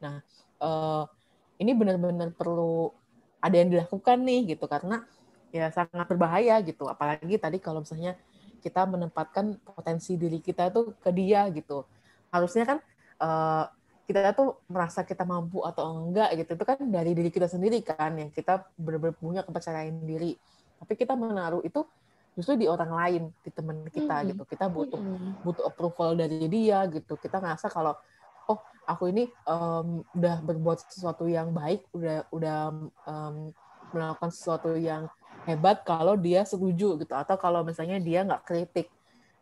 [0.00, 0.24] Nah
[0.64, 1.04] uh,
[1.60, 2.94] ini benar-benar perlu
[3.42, 5.04] ada yang dilakukan nih gitu karena
[5.52, 6.88] ya sangat berbahaya gitu.
[6.88, 8.16] Apalagi tadi kalau misalnya
[8.62, 11.82] kita menempatkan potensi diri kita itu ke dia gitu.
[12.30, 12.78] Harusnya kan
[13.18, 13.66] uh,
[14.06, 16.54] kita tuh merasa kita mampu atau enggak gitu.
[16.54, 20.38] Itu kan dari diri kita sendiri kan yang kita benar-benar punya kepercayaan diri
[20.82, 21.86] tapi kita menaruh itu
[22.34, 24.26] justru di orang lain di teman kita hmm.
[24.34, 24.42] gitu.
[24.50, 25.46] Kita butuh hmm.
[25.46, 27.14] butuh approval dari dia gitu.
[27.14, 27.94] Kita ngerasa kalau
[28.50, 32.58] oh aku ini um, udah berbuat sesuatu yang baik udah udah
[33.06, 33.54] um,
[33.94, 35.06] melakukan sesuatu yang
[35.46, 37.14] hebat kalau dia setuju gitu.
[37.14, 38.90] Atau kalau misalnya dia nggak kritik.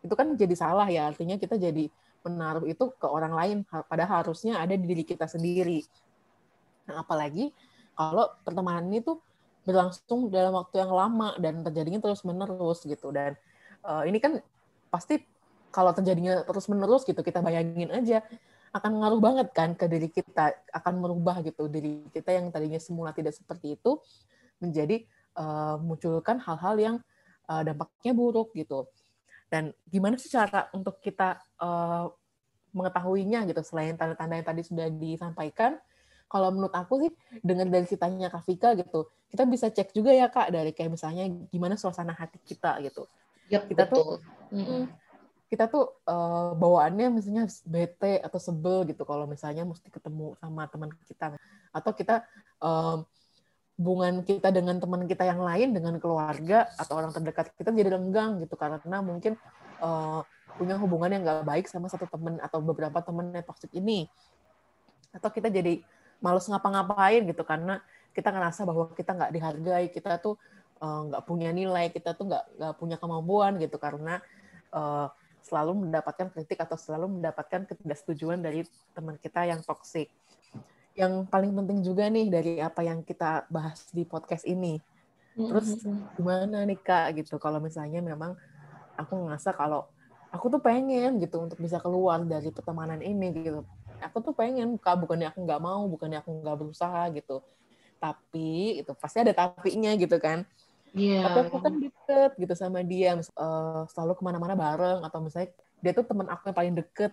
[0.05, 1.09] Itu kan jadi salah ya.
[1.09, 1.89] Artinya kita jadi
[2.21, 3.57] menaruh itu ke orang lain.
[3.65, 5.81] Padahal harusnya ada di diri kita sendiri.
[6.85, 7.49] Nah, apalagi
[7.97, 9.17] kalau pertemanan itu
[9.61, 13.37] berlangsung dalam waktu yang lama dan terjadinya terus menerus gitu dan
[13.85, 14.41] uh, ini kan
[14.89, 15.21] pasti
[15.71, 18.25] kalau terjadinya terus menerus gitu kita bayangin aja
[18.71, 23.11] akan ngaruh banget kan ke diri kita, akan merubah gitu diri kita yang tadinya semula
[23.11, 23.99] tidak seperti itu
[24.63, 25.03] menjadi
[25.35, 26.95] uh, munculkan hal-hal yang
[27.51, 28.87] uh, dampaknya buruk gitu.
[29.51, 32.07] Dan gimana sih cara untuk kita uh,
[32.71, 35.75] mengetahuinya gitu selain tanda-tanda yang tadi sudah disampaikan?
[36.31, 37.11] Kalau menurut aku sih
[37.43, 41.27] dengan dari ceritanya Kak Vika gitu, kita bisa cek juga ya Kak dari kayak misalnya
[41.51, 43.03] gimana suasana hati kita gitu.
[43.51, 43.99] Yep, kita betul.
[43.99, 44.07] tuh
[44.55, 44.83] mm,
[45.51, 50.87] kita tuh uh, bawaannya misalnya bete atau sebel gitu kalau misalnya mesti ketemu sama teman
[51.03, 51.35] kita.
[51.75, 52.23] Atau kita
[52.63, 53.03] um,
[53.75, 58.39] hubungan kita dengan teman kita yang lain dengan keluarga atau orang terdekat kita jadi lenggang
[58.39, 58.55] gitu.
[58.55, 59.35] Karena mungkin
[59.83, 60.23] uh,
[60.55, 64.07] punya hubungan yang nggak baik sama satu teman atau beberapa teman yang toxic ini.
[65.11, 65.83] Atau kita jadi
[66.21, 67.81] males ngapa-ngapain gitu karena
[68.13, 70.37] kita ngerasa bahwa kita nggak dihargai kita tuh
[70.81, 74.17] nggak uh, punya nilai kita tuh nggak nggak punya kemampuan gitu karena
[74.73, 75.09] uh,
[75.41, 80.09] selalu mendapatkan kritik atau selalu mendapatkan ketidaksetujuan dari teman kita yang toksik.
[80.93, 84.77] Yang paling penting juga nih dari apa yang kita bahas di podcast ini.
[85.33, 85.81] Terus
[86.19, 88.35] gimana nih Kak gitu kalau misalnya memang
[88.99, 89.87] aku ngerasa kalau
[90.29, 93.61] aku tuh pengen gitu untuk bisa keluar dari pertemanan ini gitu.
[94.01, 97.39] Aku tuh pengen Kak bukannya aku nggak mau, bukannya aku nggak berusaha gitu.
[98.01, 100.43] Tapi itu pasti ada tapinya gitu kan
[100.91, 101.23] Yeah.
[101.23, 105.91] Tapi aku kan deket gitu sama dia, uh, selalu ke mana-mana bareng atau misalnya dia
[105.95, 107.11] tuh teman aku yang paling deket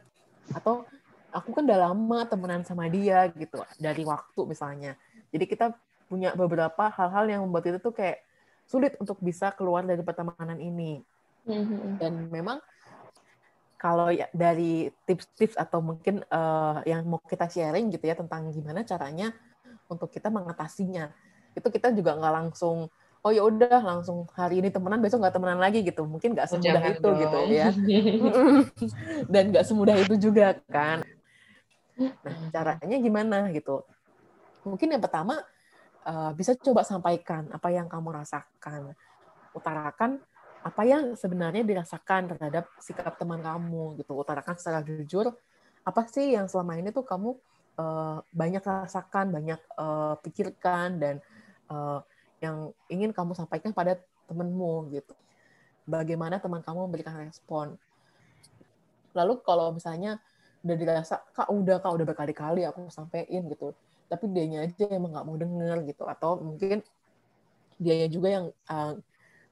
[0.51, 0.83] atau
[1.31, 4.99] aku kan udah lama temenan sama dia gitu dari waktu misalnya.
[5.31, 5.79] Jadi kita
[6.11, 8.19] punya beberapa hal-hal yang membuat itu tuh kayak
[8.67, 11.05] sulit untuk bisa keluar dari pertemanan ini.
[11.47, 12.03] Mm-hmm.
[12.03, 12.59] Dan memang
[13.79, 18.83] kalau ya dari tips-tips atau mungkin uh, yang mau kita sharing gitu ya tentang gimana
[18.83, 19.31] caranya
[19.87, 21.15] untuk kita mengatasinya,
[21.55, 22.91] itu kita juga nggak langsung
[23.23, 26.03] oh ya udah langsung hari ini temenan besok nggak temenan lagi gitu.
[26.07, 27.19] Mungkin nggak oh, semudah itu dong.
[27.23, 27.69] gitu ya
[29.33, 31.07] dan nggak semudah itu juga kan.
[31.99, 33.87] Nah caranya gimana gitu?
[34.67, 35.39] Mungkin yang pertama
[36.03, 38.95] uh, bisa coba sampaikan apa yang kamu rasakan.
[39.55, 40.23] Utarakan
[40.63, 45.31] apa yang sebenarnya dirasakan terhadap sikap teman kamu gitu utarakan secara jujur
[45.87, 47.33] apa sih yang selama ini tuh kamu
[47.79, 51.15] uh, banyak rasakan banyak uh, pikirkan dan
[51.71, 52.03] uh,
[52.43, 53.99] yang ingin kamu sampaikan pada
[54.31, 55.15] temanmu gitu.
[55.89, 57.75] Bagaimana teman kamu memberikan respon.
[59.17, 60.21] Lalu kalau misalnya
[60.63, 63.73] udah dirasa kak udah kak udah berkali-kali aku sampein gitu
[64.11, 66.83] tapi dianya aja emang nggak mau denger gitu atau mungkin
[67.79, 68.99] dianya juga yang uh,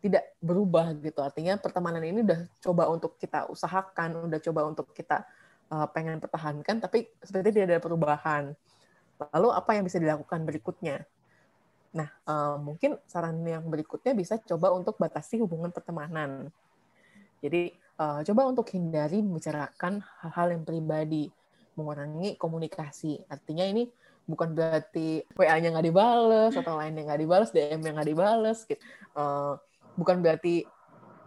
[0.01, 1.21] tidak berubah gitu.
[1.25, 5.25] Artinya pertemanan ini udah coba untuk kita usahakan udah coba untuk kita
[5.73, 8.45] uh, pengen pertahankan tapi seperti tidak ada perubahan.
[9.33, 11.05] Lalu apa yang bisa dilakukan berikutnya?
[11.97, 16.53] Nah uh, mungkin saran yang berikutnya bisa coba untuk batasi hubungan pertemanan.
[17.41, 21.33] Jadi uh, coba untuk hindari membicarakan hal-hal yang pribadi
[21.77, 23.21] mengurangi komunikasi.
[23.29, 23.85] Artinya ini
[24.27, 28.81] bukan berarti WA-nya nggak dibales atau lainnya nggak dibales, DM-nya nggak dibales, gitu.
[29.15, 29.55] Uh,
[29.97, 30.63] bukan berarti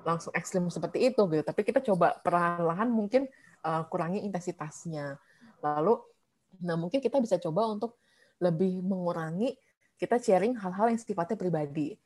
[0.07, 1.43] langsung ekstrim seperti itu gitu.
[1.43, 3.27] Tapi kita coba perlahan-lahan mungkin
[3.65, 5.19] uh, kurangi intensitasnya.
[5.59, 5.99] Lalu,
[6.63, 7.99] nah mungkin kita bisa coba untuk
[8.39, 9.59] lebih mengurangi
[9.99, 11.99] kita sharing hal-hal yang sifatnya pribadi.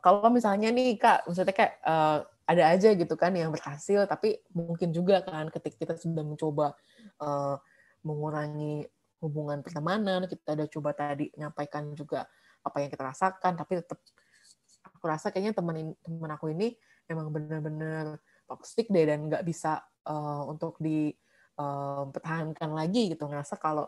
[0.00, 4.94] Kalau misalnya nih kak, misalnya kayak uh, ada aja gitu kan yang berhasil, tapi mungkin
[4.94, 6.72] juga kan ketika kita sudah mencoba
[7.20, 7.58] uh,
[8.06, 8.86] mengurangi
[9.20, 12.24] hubungan pertemanan, kita udah coba tadi nyampaikan juga
[12.62, 13.98] apa yang kita rasakan, tapi tetap
[15.06, 16.74] aku rasa kayaknya teman teman aku ini
[17.06, 18.18] emang bener-bener
[18.50, 23.30] toxic deh dan nggak bisa uh, untuk dipertahankan uh, lagi gitu.
[23.30, 23.86] Ngerasa kalau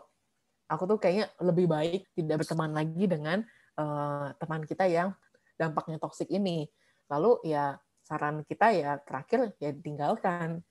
[0.71, 3.43] aku tuh kayaknya lebih baik tidak berteman lagi dengan
[3.75, 5.11] uh, teman kita yang
[5.59, 6.71] dampaknya toxic ini.
[7.11, 7.75] Lalu ya
[8.07, 10.63] saran kita ya terakhir ya tinggalkan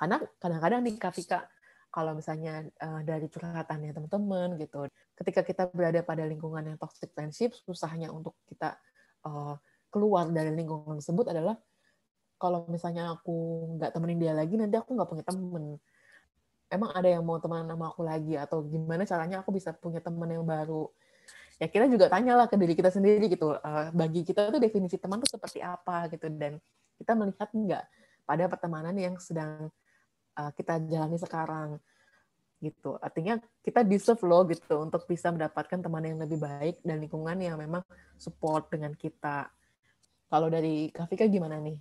[0.00, 1.12] karena kadang-kadang nih Kak
[1.92, 7.52] kalau misalnya uh, dari curhatannya teman-teman gitu ketika kita berada pada lingkungan yang toxic friendship
[7.64, 8.76] susahnya untuk kita
[9.26, 9.54] uh,
[9.90, 11.58] keluar dari lingkungan tersebut adalah
[12.36, 15.80] kalau misalnya aku nggak temenin dia lagi nanti aku nggak punya temen.
[16.66, 18.34] Emang ada yang mau teman sama aku lagi?
[18.38, 20.90] Atau gimana caranya aku bisa punya teman yang baru?
[21.56, 23.56] Ya kita juga tanyalah ke diri kita sendiri gitu.
[23.56, 26.28] Uh, bagi kita tuh definisi teman tuh seperti apa gitu.
[26.28, 26.60] Dan
[27.00, 27.84] kita melihat nggak
[28.28, 29.72] pada pertemanan yang sedang
[30.36, 31.80] uh, kita jalani sekarang
[32.60, 32.96] gitu.
[32.98, 37.56] Artinya kita deserve loh gitu untuk bisa mendapatkan teman yang lebih baik dan lingkungan yang
[37.60, 37.84] memang
[38.16, 39.48] support dengan kita.
[40.26, 41.78] Kalau dari Kafika gimana nih?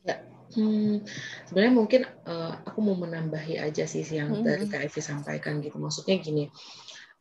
[0.00, 0.16] Ya,
[0.56, 1.04] hmm,
[1.44, 4.46] sebenarnya mungkin uh, aku mau menambahi aja sih yang mm -hmm.
[4.48, 5.76] dari Kak Evi sampaikan gitu.
[5.76, 6.48] Maksudnya gini,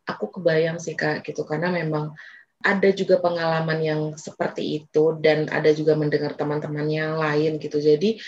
[0.08, 2.16] aku kebayang sih Kak gitu karena memang
[2.60, 7.80] ada juga pengalaman yang seperti itu dan ada juga mendengar teman-teman yang lain gitu.
[7.80, 8.20] Jadi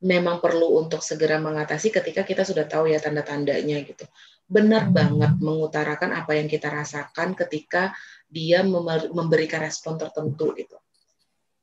[0.00, 4.08] memang perlu untuk segera mengatasi ketika kita sudah tahu ya tanda-tandanya gitu.
[4.48, 4.94] Benar hmm.
[4.96, 7.92] banget mengutarakan apa yang kita rasakan ketika
[8.24, 8.64] dia
[9.12, 10.76] memberikan respon tertentu gitu.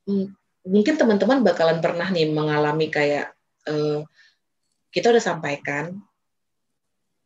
[0.05, 3.33] Hmm, mungkin teman-teman bakalan pernah nih mengalami kayak
[3.65, 4.05] uh,
[4.93, 5.97] kita udah sampaikan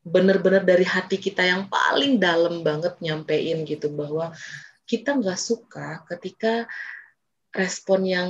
[0.02, 4.34] benar-benar dari hati kita yang paling dalam banget nyampein gitu bahwa
[4.90, 6.66] kita nggak suka ketika
[7.54, 8.30] respon yang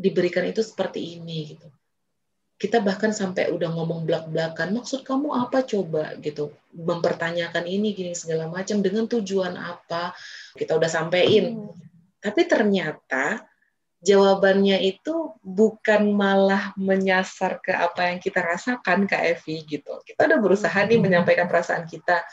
[0.00, 1.68] diberikan itu seperti ini gitu
[2.64, 6.16] kita bahkan sampai udah ngomong belak-belakan maksud kamu apa coba?
[6.16, 6.48] Gitu.
[6.72, 10.16] Mempertanyakan ini gini segala macam dengan tujuan apa?
[10.56, 11.60] Kita udah sampein.
[11.60, 11.76] Hmm.
[12.24, 13.44] tapi ternyata
[14.00, 20.00] jawabannya itu bukan malah menyasar ke apa yang kita rasakan Kak Evi gitu.
[20.08, 21.04] Kita udah berusaha nih hmm.
[21.04, 22.24] menyampaikan perasaan kita.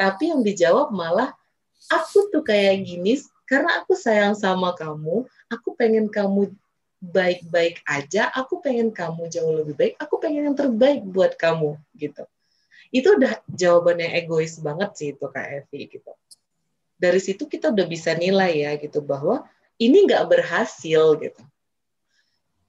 [0.00, 1.28] Tapi yang dijawab malah
[1.92, 6.48] aku tuh kayak gini karena aku sayang sama kamu aku pengen kamu
[7.12, 12.24] baik-baik aja, aku pengen kamu jauh lebih baik, aku pengen yang terbaik buat kamu gitu.
[12.88, 16.12] Itu udah jawabannya egois banget sih itu Kak Evi gitu.
[16.94, 19.44] Dari situ kita udah bisa nilai ya gitu bahwa
[19.76, 21.42] ini nggak berhasil gitu.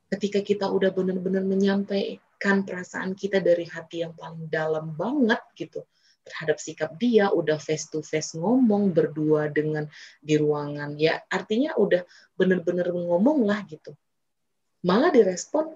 [0.10, 5.86] Ketika kita udah benar-benar menyampaikan perasaan kita dari hati yang paling dalam banget gitu
[6.26, 9.86] terhadap sikap dia, udah face to face ngomong berdua dengan
[10.18, 12.02] di ruangan ya artinya udah
[12.34, 13.94] bener-bener ngomong lah gitu
[14.86, 15.74] malah direspon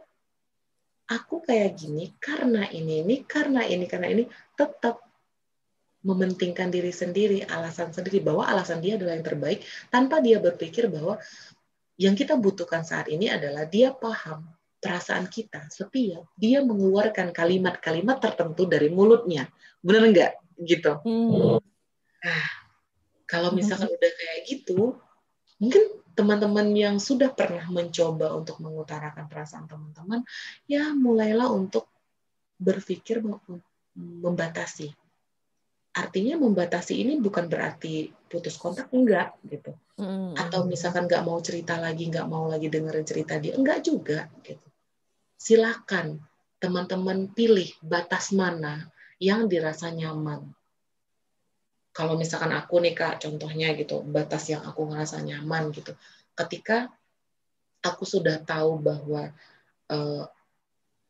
[1.09, 5.01] aku kayak gini karena ini ini karena ini karena ini tetap
[6.05, 11.17] mementingkan diri sendiri alasan sendiri bahwa alasan dia adalah yang terbaik tanpa dia berpikir bahwa
[11.99, 14.47] yang kita butuhkan saat ini adalah dia paham
[14.79, 19.51] perasaan kita setiap dia mengeluarkan kalimat-kalimat tertentu dari mulutnya
[19.83, 20.31] bener nggak
[20.63, 21.59] gitu hmm.
[22.23, 22.47] nah,
[23.27, 23.97] kalau misalkan hmm.
[23.99, 24.95] udah kayak gitu
[25.59, 25.83] mungkin
[26.19, 30.27] teman-teman yang sudah pernah mencoba untuk mengutarakan perasaan teman-teman,
[30.67, 31.87] ya mulailah untuk
[32.59, 33.23] berpikir
[33.95, 34.91] membatasi.
[35.95, 39.71] Artinya membatasi ini bukan berarti putus kontak, enggak gitu.
[39.95, 40.35] Mm.
[40.35, 44.67] Atau misalkan nggak mau cerita lagi, nggak mau lagi dengerin cerita dia, enggak juga gitu.
[45.39, 46.19] Silakan
[46.59, 48.91] teman-teman pilih batas mana
[49.23, 50.51] yang dirasa nyaman
[51.91, 55.93] kalau misalkan aku nih kak contohnya gitu batas yang aku ngerasa nyaman gitu
[56.37, 56.87] ketika
[57.83, 59.31] aku sudah tahu bahwa
[59.91, 60.23] uh,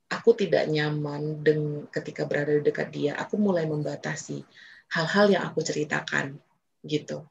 [0.09, 4.41] aku tidak nyaman dengan ketika berada di dekat dia, aku mulai membatasi
[4.89, 6.41] hal-hal yang aku ceritakan
[6.81, 7.29] gitu.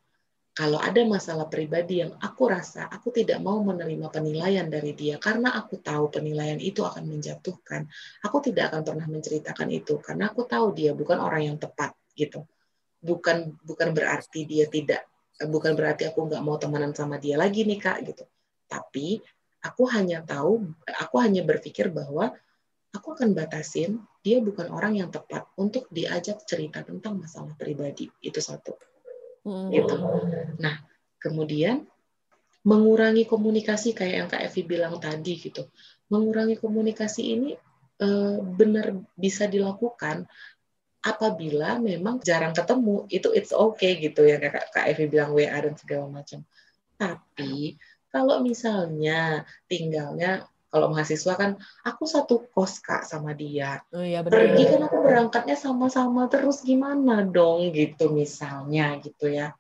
[0.55, 5.55] Kalau ada masalah pribadi yang aku rasa aku tidak mau menerima penilaian dari dia karena
[5.55, 7.87] aku tahu penilaian itu akan menjatuhkan,
[8.27, 12.43] aku tidak akan pernah menceritakan itu karena aku tahu dia bukan orang yang tepat gitu.
[12.99, 15.07] Bukan bukan berarti dia tidak
[15.39, 18.25] bukan berarti aku nggak mau temenan sama dia lagi nih kak gitu.
[18.67, 19.23] Tapi
[19.63, 20.67] aku hanya tahu,
[20.99, 22.35] aku hanya berpikir bahwa
[22.95, 28.41] aku akan batasin dia bukan orang yang tepat untuk diajak cerita tentang masalah pribadi itu
[28.41, 28.77] satu
[29.45, 29.69] hmm.
[29.73, 29.97] gitu
[30.61, 30.77] nah
[31.21, 31.85] kemudian
[32.65, 35.69] mengurangi komunikasi kayak yang kak Evi bilang tadi gitu
[36.09, 37.51] mengurangi komunikasi ini
[38.01, 40.25] eh, benar bisa dilakukan
[41.03, 45.75] apabila memang jarang ketemu itu it's okay gitu ya kak kak Evi bilang WA dan
[45.79, 46.43] segala macam.
[46.99, 47.79] Tapi
[48.11, 51.57] kalau misalnya tinggalnya kalau mahasiswa kan
[51.87, 53.81] aku satu kos kak sama dia.
[53.89, 54.53] Oh, iya, bener.
[54.53, 59.57] pergi kan aku berangkatnya sama-sama terus gimana dong gitu misalnya gitu ya.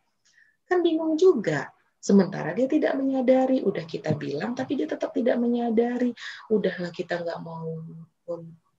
[0.68, 1.72] Kan bingung juga.
[1.98, 6.12] Sementara dia tidak menyadari udah kita bilang tapi dia tetap tidak menyadari.
[6.52, 7.72] Udahlah kita nggak mau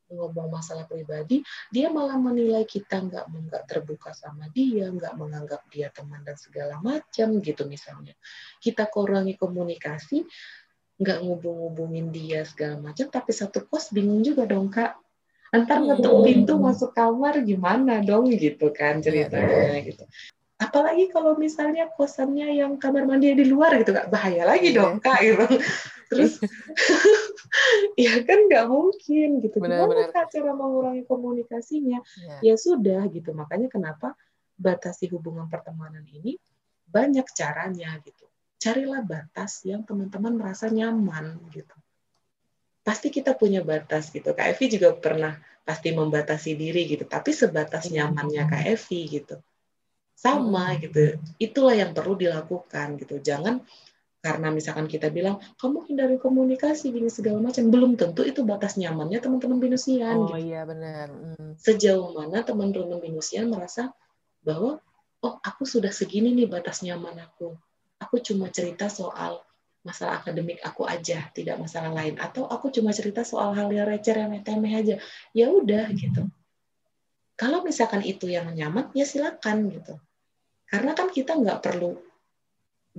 [0.09, 5.93] ngomong masalah pribadi, dia malah menilai kita nggak nggak terbuka sama dia, nggak menganggap dia
[5.93, 8.17] teman dan segala macam gitu misalnya.
[8.59, 10.25] Kita kurangi komunikasi,
[10.99, 14.99] nggak ngubung-ngubungin dia segala macam tapi satu kos bingung juga dong kak
[15.55, 16.25] antar ngetuk hmm.
[16.27, 20.03] pintu masuk kamar gimana dong gitu kan iya, ceritanya gitu
[20.59, 24.77] apalagi kalau misalnya kosannya yang kamar mandi di luar gitu kak bahaya lagi iya.
[24.83, 25.45] dong kak gitu
[26.11, 26.43] terus
[28.05, 30.25] ya kan nggak mungkin gitu benar, gimana benar.
[30.29, 32.53] cara mengurangi komunikasinya ya.
[32.53, 34.13] ya sudah gitu makanya kenapa
[34.59, 36.37] batasi hubungan pertemanan ini
[36.89, 41.73] banyak caranya gitu carilah batas yang teman-teman merasa nyaman gitu.
[42.83, 44.35] Pasti kita punya batas gitu.
[44.35, 49.39] Kak Evi juga pernah pasti membatasi diri gitu, tapi sebatas nyamannya Kak Evi gitu.
[50.19, 51.15] Sama gitu.
[51.39, 53.23] Itulah yang perlu dilakukan gitu.
[53.23, 53.63] Jangan
[54.19, 59.23] karena misalkan kita bilang kamu hindari komunikasi gini segala macam belum tentu itu batas nyamannya
[59.23, 60.51] teman-teman binusian oh gitu.
[60.51, 61.55] iya benar hmm.
[61.55, 63.95] sejauh mana teman-teman binusian merasa
[64.43, 64.83] bahwa
[65.23, 67.55] oh aku sudah segini nih batas nyaman aku
[68.03, 69.39] aku cuma cerita soal
[69.79, 72.19] masalah akademik aku aja, tidak masalah lain.
[72.19, 74.95] Atau aku cuma cerita soal hal yang receh, yang temeh aja.
[75.31, 76.27] Ya udah gitu.
[77.39, 79.95] Kalau misalkan itu yang nyaman, ya silakan gitu.
[80.67, 81.95] Karena kan kita nggak perlu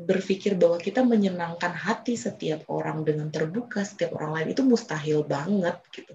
[0.07, 5.77] berpikir bahwa kita menyenangkan hati setiap orang dengan terbuka setiap orang lain itu mustahil banget
[5.93, 6.15] gitu.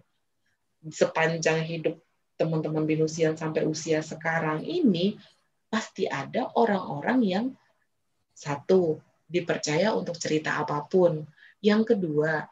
[0.86, 1.98] Sepanjang hidup
[2.36, 5.16] teman-teman binusian sampai usia sekarang ini
[5.72, 7.46] pasti ada orang-orang yang
[8.36, 11.24] satu, dipercaya untuk cerita apa pun.
[11.64, 12.46] Yang kedua,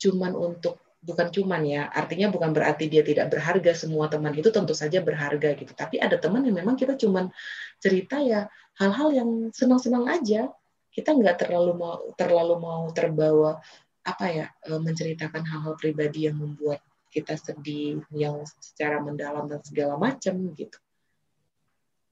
[0.00, 3.72] cuman untuk bukan cuman ya, artinya bukan berarti dia tidak berharga.
[3.76, 5.70] Semua teman itu tentu saja berharga gitu.
[5.76, 7.30] Tapi ada teman yang memang kita cuman
[7.78, 10.50] cerita ya hal-hal yang senang-senang aja.
[10.96, 13.60] Kita nggak terlalu mau terlalu mau terbawa
[14.00, 16.80] apa ya e, menceritakan hal-hal pribadi yang membuat
[17.12, 20.78] kita sedih yang secara mendalam dan segala macam gitu.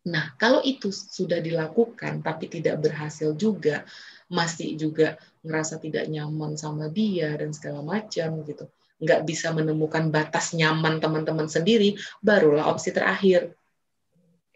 [0.04, 3.88] Nah, kalau itu sudah dilakukan tapi tidak berhasil juga,
[4.28, 8.68] masih juga ngerasa tidak nyaman sama dia dan segala macam gitu,
[9.00, 13.56] nggak bisa menemukan batas nyaman teman-teman sendiri, barulah opsi terakhir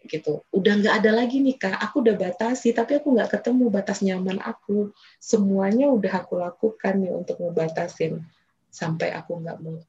[0.05, 0.45] gitu.
[0.53, 4.39] Udah nggak ada lagi nih kak, aku udah batasi tapi aku nggak ketemu batas nyaman
[4.39, 4.93] aku.
[5.19, 8.23] Semuanya udah aku lakukan nih untuk ngebatasin
[8.69, 9.79] sampai aku nggak mau.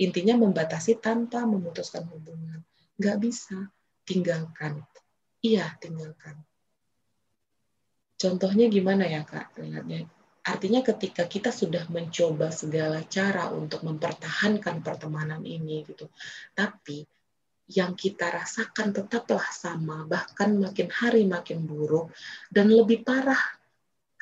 [0.00, 2.64] Intinya membatasi tanpa memutuskan hubungan.
[2.98, 3.70] Nggak bisa,
[4.02, 4.82] tinggalkan
[5.42, 6.38] Iya, tinggalkan.
[8.14, 9.58] Contohnya gimana ya, Kak?
[9.58, 10.06] Lihatnya.
[10.46, 16.06] Artinya ketika kita sudah mencoba segala cara untuk mempertahankan pertemanan ini gitu.
[16.54, 17.02] Tapi
[17.72, 22.12] yang kita rasakan tetaplah sama, bahkan makin hari makin buruk
[22.52, 23.40] dan lebih parah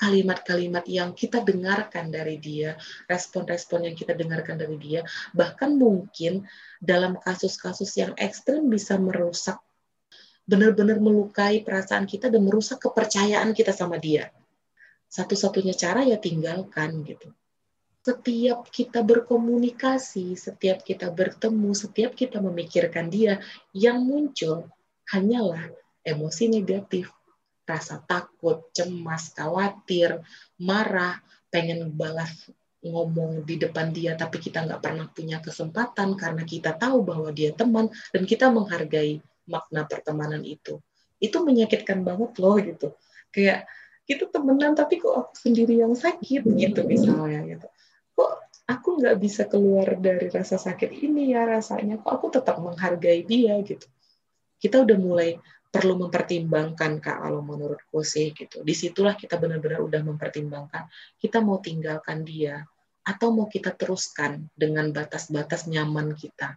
[0.01, 2.73] kalimat-kalimat yang kita dengarkan dari dia,
[3.05, 5.05] respon-respon yang kita dengarkan dari dia,
[5.37, 6.49] bahkan mungkin
[6.81, 9.61] dalam kasus-kasus yang ekstrim bisa merusak
[10.49, 14.33] benar-benar melukai perasaan kita dan merusak kepercayaan kita sama dia.
[15.13, 17.31] Satu-satunya cara ya tinggalkan gitu.
[18.01, 23.45] Setiap kita berkomunikasi, setiap kita bertemu, setiap kita memikirkan dia,
[23.77, 24.73] yang muncul
[25.13, 25.69] hanyalah
[26.01, 27.13] emosi negatif,
[27.69, 30.17] rasa takut, cemas, khawatir,
[30.57, 31.21] marah,
[31.53, 32.49] pengen balas
[32.81, 37.53] ngomong di depan dia tapi kita nggak pernah punya kesempatan karena kita tahu bahwa dia
[37.53, 40.81] teman dan kita menghargai makna pertemanan itu.
[41.21, 42.97] Itu menyakitkan banget loh gitu.
[43.29, 43.69] Kayak
[44.09, 47.69] kita temenan tapi kok aku sendiri yang sakit gitu misalnya gitu
[48.71, 51.99] aku nggak bisa keluar dari rasa sakit ini ya rasanya.
[51.99, 53.91] Kok aku tetap menghargai dia gitu.
[54.63, 55.35] Kita udah mulai
[55.71, 58.63] perlu mempertimbangkan kak kalau menurutku sih gitu.
[58.63, 60.87] Di situlah kita benar-benar udah mempertimbangkan
[61.19, 62.63] kita mau tinggalkan dia
[63.03, 66.55] atau mau kita teruskan dengan batas-batas nyaman kita.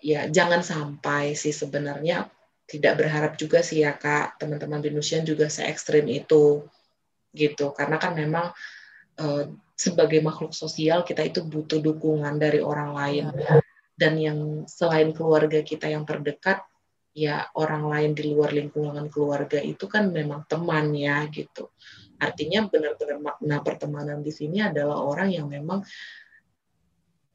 [0.00, 2.28] Ya jangan sampai sih sebenarnya
[2.64, 6.64] tidak berharap juga sih ya kak teman-teman Venusian juga se ekstrim itu
[7.32, 7.72] gitu.
[7.76, 8.52] Karena kan memang
[9.20, 9.44] uh,
[9.80, 13.26] sebagai makhluk sosial kita itu butuh dukungan dari orang lain.
[13.40, 13.64] Ya.
[14.00, 16.64] dan yang selain keluarga kita yang terdekat
[17.12, 21.68] ya orang lain di luar lingkungan keluarga itu kan memang teman ya gitu.
[22.16, 25.84] Artinya benar-benar makna pertemanan di sini adalah orang yang memang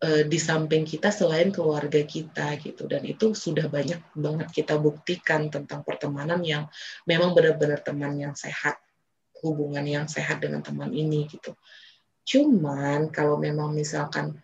[0.01, 2.89] uh, di samping kita selain keluarga kita gitu.
[2.89, 6.65] Dan itu sudah banyak banget kita buktikan tentang pertemanan yang
[7.05, 8.81] memang benar-benar teman yang sehat
[9.45, 11.53] hubungan yang sehat dengan teman ini gitu
[12.25, 14.41] Cuman kalau memang misalkan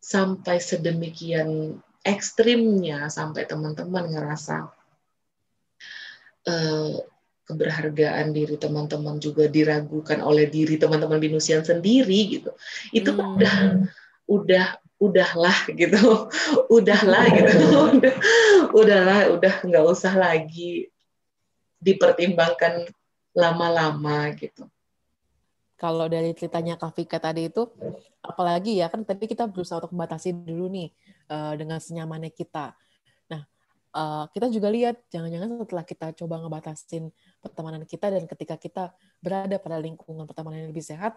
[0.00, 4.72] sampai sedemikian ekstrimnya sampai teman-teman ngerasa
[6.48, 6.96] uh,
[7.44, 12.50] keberhargaan diri teman-teman juga diragukan oleh diri teman-teman binusian sendiri gitu.
[12.96, 13.20] Itu hmm.
[13.36, 13.56] udah
[14.24, 14.66] udah
[14.96, 16.00] udahlah gitu.
[16.80, 17.68] udahlah gitu.
[18.00, 18.14] udah,
[18.72, 20.88] udahlah udah nggak usah lagi
[21.80, 22.88] dipertimbangkan
[23.36, 24.64] lama-lama gitu
[25.80, 27.64] kalau dari ceritanya Kak Vika tadi itu,
[28.20, 30.92] apalagi ya kan tadi kita berusaha untuk membatasi dulu nih
[31.32, 32.76] uh, dengan senyamannya kita.
[33.32, 33.48] Nah,
[33.96, 37.08] uh, kita juga lihat jangan-jangan setelah kita coba ngebatasin
[37.40, 38.84] pertemanan kita dan ketika kita
[39.24, 41.16] berada pada lingkungan pertemanan yang lebih sehat,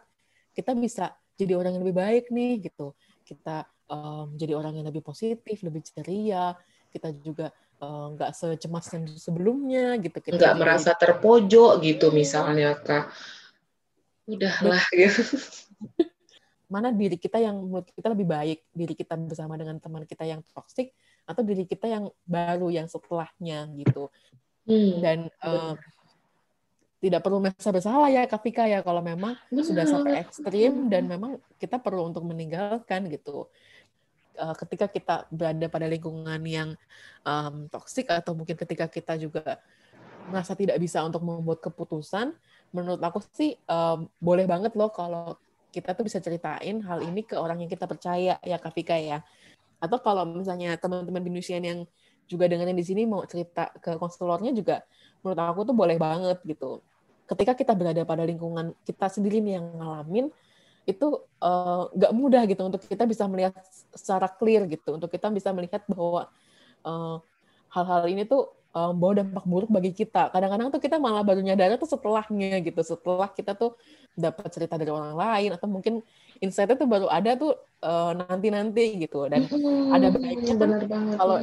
[0.55, 2.95] kita bisa jadi orang yang lebih baik nih gitu.
[3.27, 6.55] Kita um, jadi orang yang lebih positif, lebih ceria.
[6.87, 7.51] Kita juga
[7.83, 10.23] nggak uh, secemas yang sebelumnya gitu.
[10.23, 13.11] Kita nggak merasa terpojok gitu misalnya kak
[14.27, 15.21] udahlah gitu
[16.73, 18.59] mana diri kita yang menurut kita lebih baik?
[18.73, 20.89] Diri kita bersama dengan teman kita yang toksik
[21.29, 24.09] atau diri kita yang baru yang setelahnya gitu?
[24.63, 25.03] Hmm.
[25.03, 25.75] dan uh,
[27.03, 28.79] tidak perlu merasa bersalah ya Kafika ya.
[28.79, 33.51] Kalau memang sudah sampai ekstrim dan memang kita perlu untuk meninggalkan gitu
[34.39, 36.79] uh, ketika kita berada pada lingkungan yang
[37.27, 39.59] um, toksik atau mungkin ketika kita juga
[40.31, 42.31] merasa tidak bisa untuk membuat keputusan
[42.73, 45.37] menurut aku sih um, boleh banget loh kalau
[45.73, 49.21] kita tuh bisa ceritain hal ini ke orang yang kita percaya ya Kak Vika ya.
[49.81, 51.85] Atau kalau misalnya teman-teman binusian yang
[52.25, 54.81] juga dengerin di sini mau cerita ke konselornya juga
[55.21, 56.81] menurut aku tuh boleh banget gitu.
[57.29, 60.27] Ketika kita berada pada lingkungan kita sendiri nih yang ngalamin
[60.83, 61.07] itu
[61.39, 63.55] uh, nggak mudah gitu untuk kita bisa melihat
[63.95, 66.27] secara clear gitu untuk kita bisa melihat bahwa
[66.83, 67.23] uh,
[67.71, 70.33] hal-hal ini tuh um, bawa dampak buruk bagi kita.
[70.33, 73.77] Kadang-kadang tuh kita malah baru nyadar tuh setelahnya gitu, setelah kita tuh
[74.17, 76.01] dapat cerita dari orang lain atau mungkin
[76.41, 80.69] insight itu baru ada tuh uh, nanti-nanti gitu dan hmm, ada baiknya kan
[81.17, 81.37] kalau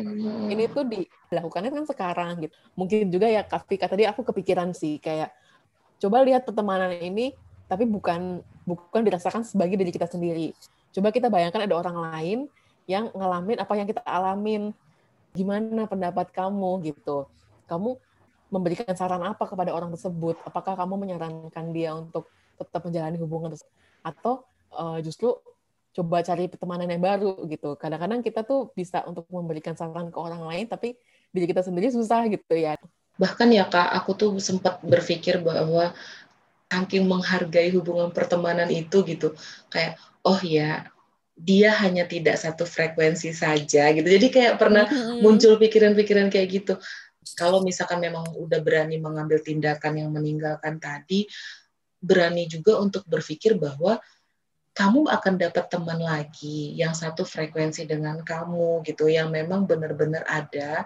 [0.46, 2.54] ini tuh dilakukannya kan sekarang gitu.
[2.76, 5.32] Mungkin juga ya Kak tadi aku kepikiran sih kayak
[5.98, 7.34] coba lihat pertemanan ini
[7.70, 10.54] tapi bukan bukan dirasakan sebagai diri kita sendiri.
[10.90, 12.38] Coba kita bayangkan ada orang lain
[12.90, 14.74] yang ngalamin apa yang kita alamin
[15.34, 17.26] gimana pendapat kamu gitu?
[17.70, 17.96] Kamu
[18.50, 20.36] memberikan saran apa kepada orang tersebut?
[20.42, 22.26] Apakah kamu menyarankan dia untuk
[22.58, 23.72] tetap menjalani hubungan tersebut?
[24.02, 24.42] Atau
[24.74, 25.38] uh, justru
[25.90, 27.78] coba cari pertemanan yang baru gitu?
[27.78, 30.98] Kadang-kadang kita tuh bisa untuk memberikan saran ke orang lain tapi
[31.30, 32.74] diri kita sendiri susah gitu ya.
[33.18, 35.94] Bahkan ya kak aku tuh sempat berpikir bahwa
[36.70, 39.34] saking menghargai hubungan pertemanan itu gitu.
[39.70, 40.90] Kayak oh ya
[41.40, 44.04] dia hanya tidak satu frekuensi saja gitu.
[44.04, 45.24] Jadi kayak pernah mm-hmm.
[45.24, 46.74] muncul pikiran-pikiran kayak gitu.
[47.36, 51.24] Kalau misalkan memang udah berani mengambil tindakan yang meninggalkan tadi,
[52.00, 54.00] berani juga untuk berpikir bahwa
[54.76, 60.84] kamu akan dapat teman lagi yang satu frekuensi dengan kamu gitu, yang memang benar-benar ada.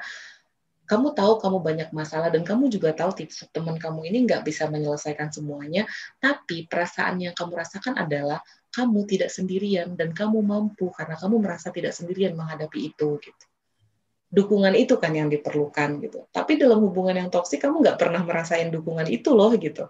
[0.85, 3.25] Kamu tahu kamu banyak masalah dan kamu juga tahu
[3.55, 5.89] teman kamu ini nggak bisa menyelesaikan semuanya,
[6.21, 8.45] tapi perasaan yang kamu rasakan adalah
[8.75, 13.45] kamu tidak sendirian dan kamu mampu karena kamu merasa tidak sendirian menghadapi itu gitu.
[14.35, 16.27] Dukungan itu kan yang diperlukan gitu.
[16.35, 19.87] Tapi dalam hubungan yang toksik kamu nggak pernah merasain dukungan itu loh gitu.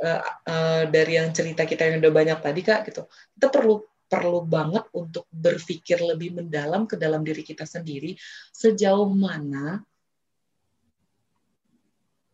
[0.00, 3.04] Uh, uh, dari yang cerita kita yang udah banyak tadi kak gitu,
[3.36, 8.18] kita perlu perlu banget untuk berpikir lebih mendalam ke dalam diri kita sendiri
[8.50, 9.84] sejauh mana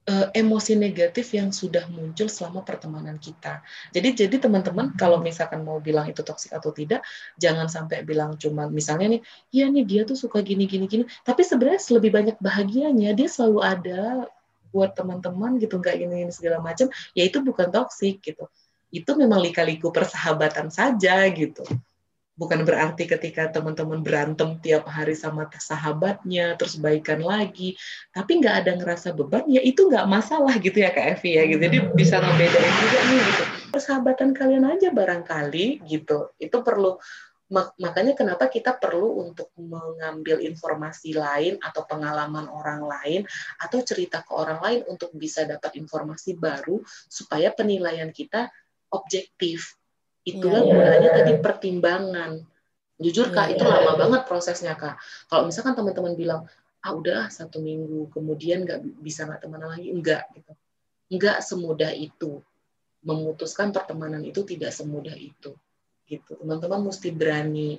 [0.07, 3.59] emosi negatif yang sudah muncul selama pertemanan kita.
[3.91, 7.03] Jadi jadi teman-teman kalau misalkan mau bilang itu toksik atau tidak,
[7.43, 11.43] jangan sampai bilang cuma misalnya nih, ya nih dia tuh suka gini gini gini, tapi
[11.43, 14.01] sebenarnya lebih banyak bahagianya, dia selalu ada
[14.71, 18.47] buat teman-teman gitu, nggak gini, gini segala macam, ya itu bukan toksik gitu.
[18.95, 21.67] itu memang lika-liku persahabatan saja gitu
[22.37, 27.81] bukan berarti ketika teman-teman berantem tiap hari sama sahabatnya terus baikan lagi
[28.13, 31.43] tapi nggak ada ngerasa beban ya itu nggak masalah gitu ya kak Evi ya.
[31.49, 31.61] Gitu.
[31.65, 33.43] Jadi bisa ngebedain juga nih gitu.
[33.73, 36.37] Persahabatan kalian aja barangkali gitu.
[36.37, 37.01] Itu perlu
[37.79, 43.23] makanya kenapa kita perlu untuk mengambil informasi lain atau pengalaman orang lain
[43.63, 48.51] atau cerita ke orang lain untuk bisa dapat informasi baru supaya penilaian kita
[48.91, 49.79] objektif
[50.27, 50.75] Itulah yeah.
[50.75, 52.31] gunanya tadi pertimbangan.
[52.99, 53.55] Jujur kak, yeah.
[53.55, 54.99] itu lama banget prosesnya kak.
[55.31, 56.41] Kalau misalkan teman-teman bilang,
[56.83, 60.53] ah udah satu minggu, kemudian nggak bisa nggak temenan lagi, enggak gitu.
[61.15, 62.43] Enggak semudah itu.
[63.07, 65.55] Memutuskan pertemanan itu tidak semudah itu.
[66.11, 66.33] Gitu.
[66.43, 67.79] Teman-teman mesti berani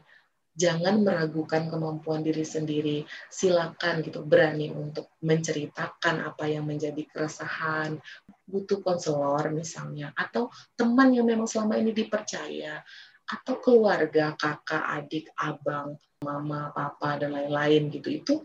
[0.58, 3.06] jangan meragukan kemampuan diri sendiri.
[3.30, 8.02] Silakan gitu berani untuk menceritakan apa yang menjadi keresahan,
[8.50, 12.82] butuh konselor misalnya atau teman yang memang selama ini dipercaya
[13.28, 18.10] atau keluarga, kakak, adik, abang, mama, papa dan lain-lain gitu.
[18.10, 18.36] Itu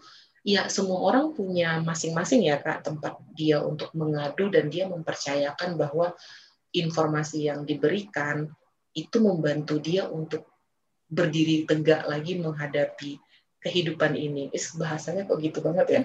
[0.45, 6.13] ya semua orang punya masing-masing ya Kak tempat dia untuk mengadu dan dia mempercayakan bahwa
[6.75, 8.51] informasi yang diberikan
[8.93, 10.52] itu membantu dia untuk
[11.13, 13.21] berdiri tegak lagi menghadapi
[13.61, 14.49] kehidupan ini.
[14.57, 16.01] Is bahasanya kok gitu banget ya?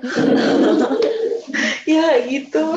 [1.98, 2.76] ya gitu.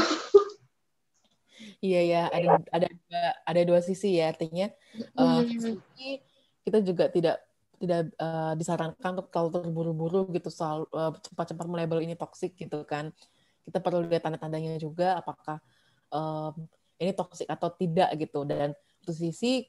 [1.80, 4.68] Iya ya, ada ada dua, ada dua sisi ya artinya
[5.16, 5.40] uh,
[6.60, 7.40] kita juga tidak
[7.80, 13.08] tidak uh, disarankan untuk terlalu terburu-buru gitu soal uh, cepat-cepat melabel ini toksik gitu kan.
[13.64, 15.56] Kita perlu lihat tanda-tandanya juga apakah
[16.12, 16.52] um,
[17.00, 19.64] ini toksik atau tidak gitu dan satu sisi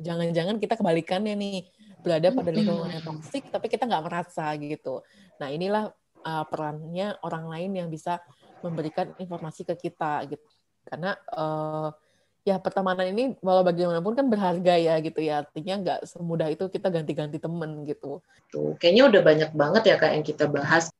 [0.00, 1.68] jangan-jangan kita kebalikannya nih
[2.02, 5.00] berada pada lingkungan yang toksik tapi kita nggak merasa gitu.
[5.38, 5.94] Nah inilah
[6.26, 8.18] uh, perannya orang lain yang bisa
[8.62, 10.42] memberikan informasi ke kita gitu.
[10.82, 11.94] Karena uh,
[12.42, 15.46] ya pertemanan ini walau bagaimanapun kan berharga ya gitu ya.
[15.46, 18.18] Artinya nggak semudah itu kita ganti-ganti temen gitu.
[18.50, 20.90] Tuh kayaknya udah banyak banget ya kak yang kita bahas.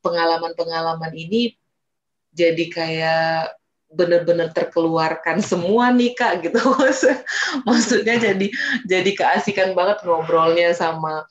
[0.00, 1.58] Pengalaman-pengalaman ini
[2.32, 3.58] jadi kayak
[3.88, 6.60] benar-benar terkeluarkan semua nih kak gitu.
[7.68, 8.46] Maksudnya jadi
[8.84, 11.24] jadi keasikan banget ngobrolnya sama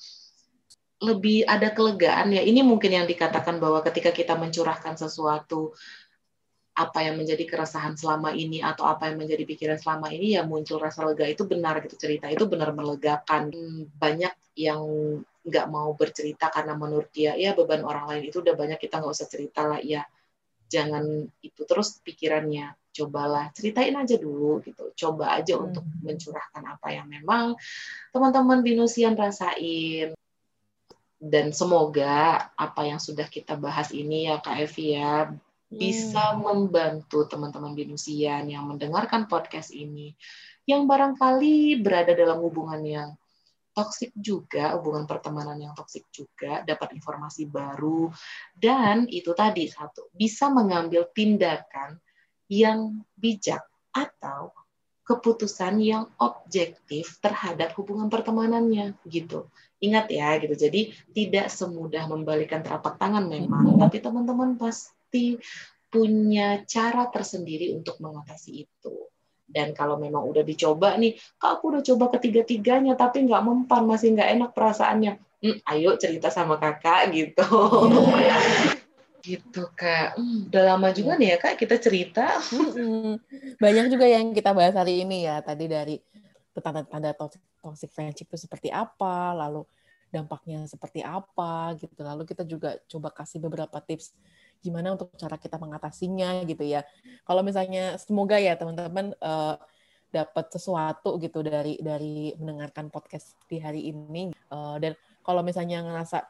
[0.97, 2.41] lebih ada kelegaan ya.
[2.41, 5.78] Ini mungkin yang dikatakan bahwa ketika kita mencurahkan sesuatu
[6.78, 10.82] apa yang menjadi keresahan selama ini atau apa yang menjadi pikiran selama ini ya muncul
[10.82, 11.30] rasa lega.
[11.30, 12.26] Itu benar gitu cerita.
[12.30, 13.53] Itu benar melegakan.
[13.97, 14.82] Banyak yang
[15.47, 19.16] nggak mau bercerita karena menurut dia ya beban orang lain itu udah banyak kita nggak
[19.16, 20.03] usah cerita lah ya
[20.68, 25.65] jangan itu terus pikirannya cobalah ceritain aja dulu gitu coba aja hmm.
[25.70, 27.53] untuk mencurahkan apa yang memang
[28.09, 30.18] teman-teman binusian rasain
[31.18, 35.30] dan semoga apa yang sudah kita bahas ini ya Kak Evi ya
[35.68, 36.41] bisa hmm.
[36.41, 40.15] membantu teman-teman binusian yang mendengarkan podcast ini
[40.68, 43.09] yang barangkali berada dalam hubungan yang
[43.78, 48.09] toksik juga, hubungan pertemanan yang toksik juga, dapat informasi baru,
[48.57, 52.01] dan itu tadi satu, bisa mengambil tindakan
[52.49, 53.61] yang bijak
[53.93, 54.49] atau
[55.07, 59.47] keputusan yang objektif terhadap hubungan pertemanannya gitu.
[59.80, 60.51] Ingat ya gitu.
[60.57, 65.39] Jadi tidak semudah membalikan telapak tangan memang, tapi teman-teman pasti
[65.88, 69.07] punya cara tersendiri untuk mengatasi itu.
[69.48, 74.14] Dan kalau memang udah dicoba nih, kak aku udah coba ketiga-tiganya tapi nggak mempan, masih
[74.14, 75.14] nggak enak perasaannya.
[75.39, 77.48] Hmm, ayo cerita sama kakak gitu.
[79.28, 80.20] gitu kak.
[80.20, 82.28] Hmm, udah lama juga nih ya kak kita cerita.
[83.64, 85.95] Banyak juga yang kita bahas hari ini ya tadi dari
[86.58, 87.16] tanda-tanda
[87.62, 89.64] toxic friendship itu seperti apa, lalu
[90.12, 92.02] dampaknya seperti apa gitu.
[92.04, 94.16] Lalu kita juga coba kasih beberapa tips
[94.62, 96.84] gimana untuk cara kita mengatasinya gitu ya.
[97.24, 99.55] Kalau misalnya semoga ya teman-teman uh,
[100.08, 106.24] dapat sesuatu gitu dari dari mendengarkan podcast di hari ini uh, dan kalau misalnya ngerasa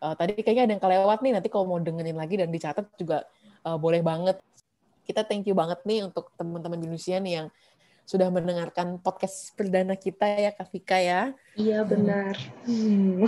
[0.00, 3.26] uh, tadi kayaknya ada yang kelewat nih nanti kalau mau dengerin lagi dan dicatat juga
[3.66, 4.38] uh, boleh banget.
[5.06, 7.48] Kita thank you banget nih untuk teman-teman Indonesia nih yang
[8.06, 11.34] sudah mendengarkan podcast perdana kita ya Kak Vika ya.
[11.58, 12.38] Iya benar.
[12.62, 13.26] Hmm.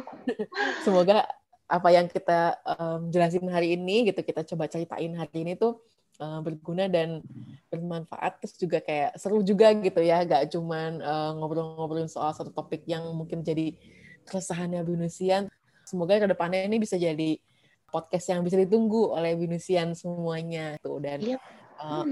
[0.84, 1.28] Semoga
[1.68, 5.84] apa yang kita um, jelasin hari ini gitu kita coba ceritain hari ini tuh
[6.16, 7.20] uh, berguna dan
[7.68, 8.40] bermanfaat.
[8.40, 13.04] Terus juga kayak seru juga gitu ya gak cuman uh, ngobrol-ngobrolin soal satu topik yang
[13.12, 13.76] mungkin jadi
[14.24, 15.48] keresahannya Binusian
[15.84, 17.40] semoga ke depannya ini bisa jadi
[17.88, 21.04] podcast yang bisa ditunggu oleh Binusian semuanya tuh.
[21.04, 21.40] Dan yep.
[21.80, 22.04] uh,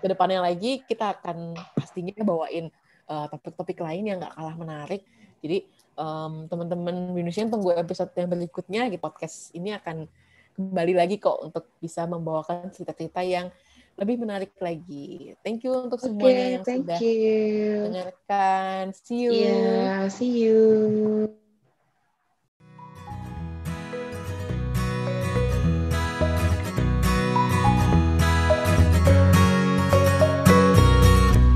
[0.00, 2.72] ke depannya lagi kita akan pastinya bawain
[3.08, 5.04] topik-topik uh, lain yang gak kalah menarik.
[5.44, 5.64] Jadi
[5.98, 10.06] um, teman-teman Indonesia tunggu episode yang berikutnya di podcast ini akan
[10.54, 13.50] kembali lagi kok untuk bisa membawakan cerita-cerita yang
[13.98, 15.34] lebih menarik lagi.
[15.42, 17.74] Thank you untuk semuanya okay, yang thank sudah you.
[17.90, 18.82] mendengarkan.
[18.94, 19.30] See you.
[19.34, 21.47] Yeah, see you.